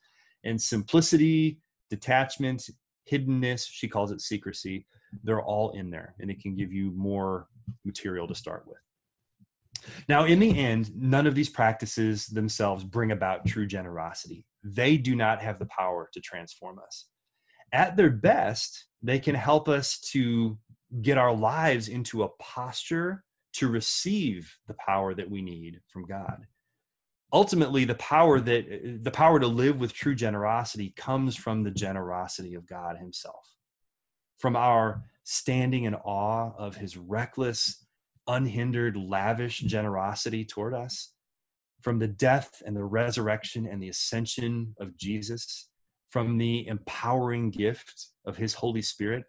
And 0.47 0.61
simplicity, 0.61 1.59
detachment, 1.89 2.69
hiddenness, 3.11 3.67
she 3.69 3.87
calls 3.87 4.11
it 4.11 4.21
secrecy, 4.21 4.87
they're 5.23 5.43
all 5.43 5.71
in 5.71 5.89
there, 5.89 6.15
and 6.19 6.31
it 6.31 6.41
can 6.41 6.55
give 6.55 6.71
you 6.71 6.91
more 6.91 7.47
material 7.83 8.27
to 8.27 8.35
start 8.35 8.63
with. 8.65 8.77
Now, 10.07 10.23
in 10.23 10.39
the 10.39 10.57
end, 10.57 10.91
none 10.95 11.27
of 11.27 11.35
these 11.35 11.49
practices 11.49 12.27
themselves 12.27 12.83
bring 12.83 13.11
about 13.11 13.45
true 13.45 13.67
generosity. 13.67 14.45
They 14.63 14.97
do 14.97 15.15
not 15.15 15.41
have 15.41 15.59
the 15.59 15.67
power 15.67 16.09
to 16.13 16.21
transform 16.21 16.79
us. 16.79 17.07
At 17.73 17.97
their 17.97 18.09
best, 18.09 18.85
they 19.03 19.19
can 19.19 19.35
help 19.35 19.67
us 19.67 19.99
to 20.11 20.57
get 21.01 21.17
our 21.17 21.35
lives 21.35 21.89
into 21.89 22.23
a 22.23 22.29
posture 22.39 23.23
to 23.53 23.67
receive 23.67 24.49
the 24.67 24.75
power 24.75 25.13
that 25.13 25.29
we 25.29 25.41
need 25.41 25.81
from 25.91 26.05
God. 26.05 26.45
Ultimately, 27.33 27.83
the 27.83 27.95
power 27.95 28.39
that 28.39 28.65
uh, 28.65 28.97
the 29.01 29.11
power 29.11 29.39
to 29.39 29.47
live 29.47 29.79
with 29.79 29.93
true 29.93 30.15
generosity 30.15 30.93
comes 30.95 31.35
from 31.35 31.63
the 31.63 31.71
generosity 31.71 32.53
of 32.53 32.67
God 32.67 32.97
himself. 32.97 33.53
From 34.39 34.55
our 34.55 35.03
standing 35.23 35.83
in 35.83 35.95
awe 35.95 36.51
of 36.57 36.77
his 36.77 36.95
reckless 36.95 37.85
unhindered, 38.27 38.95
lavish 38.95 39.59
generosity 39.59 40.45
toward 40.45 40.73
us, 40.73 41.13
from 41.81 41.99
the 41.99 42.07
death 42.07 42.61
and 42.65 42.75
the 42.75 42.83
resurrection 42.83 43.67
and 43.67 43.81
the 43.81 43.89
ascension 43.89 44.75
of 44.79 44.97
Jesus, 44.97 45.69
from 46.09 46.37
the 46.37 46.67
empowering 46.67 47.49
gift 47.49 48.07
of 48.25 48.37
his 48.37 48.53
Holy 48.53 48.81
Spirit, 48.81 49.25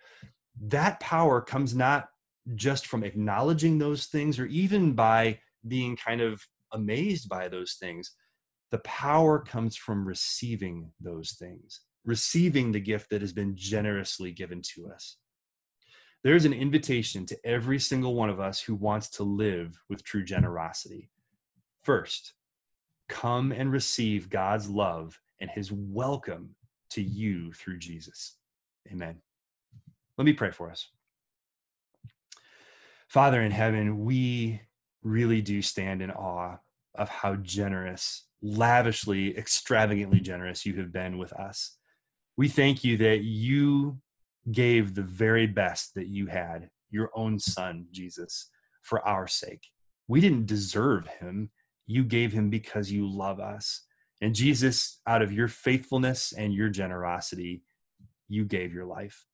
that 0.60 1.00
power 1.00 1.40
comes 1.40 1.74
not 1.74 2.08
just 2.54 2.86
from 2.86 3.04
acknowledging 3.04 3.78
those 3.78 4.06
things 4.06 4.38
or 4.38 4.46
even 4.46 4.92
by 4.94 5.38
being 5.66 5.96
kind 5.96 6.20
of 6.20 6.46
amazed 6.72 7.28
by 7.28 7.48
those 7.48 7.74
things. 7.74 8.12
The 8.70 8.78
power 8.78 9.38
comes 9.38 9.76
from 9.76 10.06
receiving 10.06 10.92
those 11.00 11.32
things, 11.32 11.80
receiving 12.04 12.72
the 12.72 12.80
gift 12.80 13.10
that 13.10 13.22
has 13.22 13.32
been 13.32 13.56
generously 13.56 14.32
given 14.32 14.62
to 14.74 14.90
us 14.90 15.16
there's 16.24 16.44
an 16.44 16.52
invitation 16.52 17.24
to 17.26 17.38
every 17.46 17.78
single 17.78 18.14
one 18.14 18.28
of 18.28 18.40
us 18.40 18.60
who 18.60 18.74
wants 18.74 19.08
to 19.10 19.22
live 19.22 19.78
with 19.88 20.02
true 20.02 20.24
generosity. 20.24 21.10
First, 21.82 22.34
come 23.08 23.52
and 23.52 23.70
receive 23.70 24.28
God's 24.28 24.68
love 24.68 25.18
and 25.40 25.48
his 25.48 25.70
welcome 25.70 26.54
to 26.90 27.02
you 27.02 27.52
through 27.52 27.78
Jesus. 27.78 28.36
Amen. 28.90 29.16
Let 30.16 30.24
me 30.24 30.32
pray 30.32 30.50
for 30.50 30.70
us. 30.70 30.88
Father 33.08 33.40
in 33.40 33.52
heaven, 33.52 34.04
we 34.04 34.60
really 35.08 35.40
do 35.40 35.62
stand 35.62 36.02
in 36.02 36.10
awe 36.10 36.56
of 36.94 37.08
how 37.08 37.36
generous, 37.36 38.26
lavishly, 38.42 39.36
extravagantly 39.36 40.20
generous 40.20 40.66
you 40.66 40.74
have 40.74 40.92
been 40.92 41.18
with 41.18 41.32
us. 41.32 41.76
We 42.36 42.48
thank 42.48 42.84
you 42.84 42.96
that 42.98 43.22
you 43.22 43.98
gave 44.52 44.94
the 44.94 45.02
very 45.02 45.46
best 45.46 45.94
that 45.94 46.06
you 46.08 46.26
had, 46.26 46.70
your 46.90 47.10
own 47.14 47.38
son, 47.38 47.86
Jesus, 47.90 48.50
for 48.82 49.06
our 49.06 49.26
sake. 49.26 49.66
We 50.06 50.20
didn't 50.20 50.46
deserve 50.46 51.06
him. 51.06 51.50
You 51.86 52.04
gave 52.04 52.32
him 52.32 52.50
because 52.50 52.90
you 52.90 53.06
love 53.06 53.40
us. 53.40 53.82
And 54.20 54.34
Jesus, 54.34 55.00
out 55.06 55.22
of 55.22 55.32
your 55.32 55.48
faithfulness 55.48 56.32
and 56.32 56.52
your 56.52 56.68
generosity, 56.68 57.62
you 58.28 58.44
gave 58.44 58.72
your 58.72 58.86
life. 58.86 59.26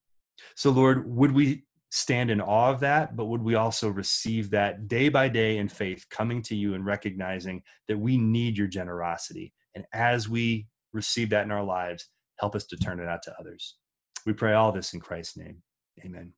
So, 0.56 0.70
Lord, 0.70 1.08
would 1.08 1.32
we 1.32 1.64
stand 1.94 2.28
in 2.28 2.40
awe 2.40 2.70
of 2.70 2.80
that, 2.80 3.14
but 3.14 3.26
would 3.26 3.40
we 3.40 3.54
also 3.54 3.88
receive 3.88 4.50
that 4.50 4.88
day 4.88 5.09
by 5.09 5.28
day 5.28 5.59
in 5.59 5.68
faith, 5.68 6.04
coming 6.11 6.42
to 6.42 6.57
you 6.57 6.74
and 6.74 6.85
recognizing 6.85 7.62
that 7.87 7.96
we 7.96 8.18
need 8.18 8.59
your 8.59 8.66
generosity? 8.66 9.52
And 9.76 9.85
as 9.92 10.28
we 10.28 10.66
receive 10.92 11.30
that 11.30 11.44
in 11.44 11.52
our 11.52 11.62
lives, 11.62 12.09
help 12.40 12.57
us 12.57 12.66
to 12.66 12.76
turn 12.76 12.98
it 12.98 13.07
out 13.07 13.22
to 13.22 13.35
others. 13.38 13.76
We 14.26 14.33
pray 14.33 14.54
all 14.54 14.72
this 14.72 14.92
in 14.92 14.98
Christ's 14.98 15.37
name. 15.37 15.62
Amen. 16.04 16.33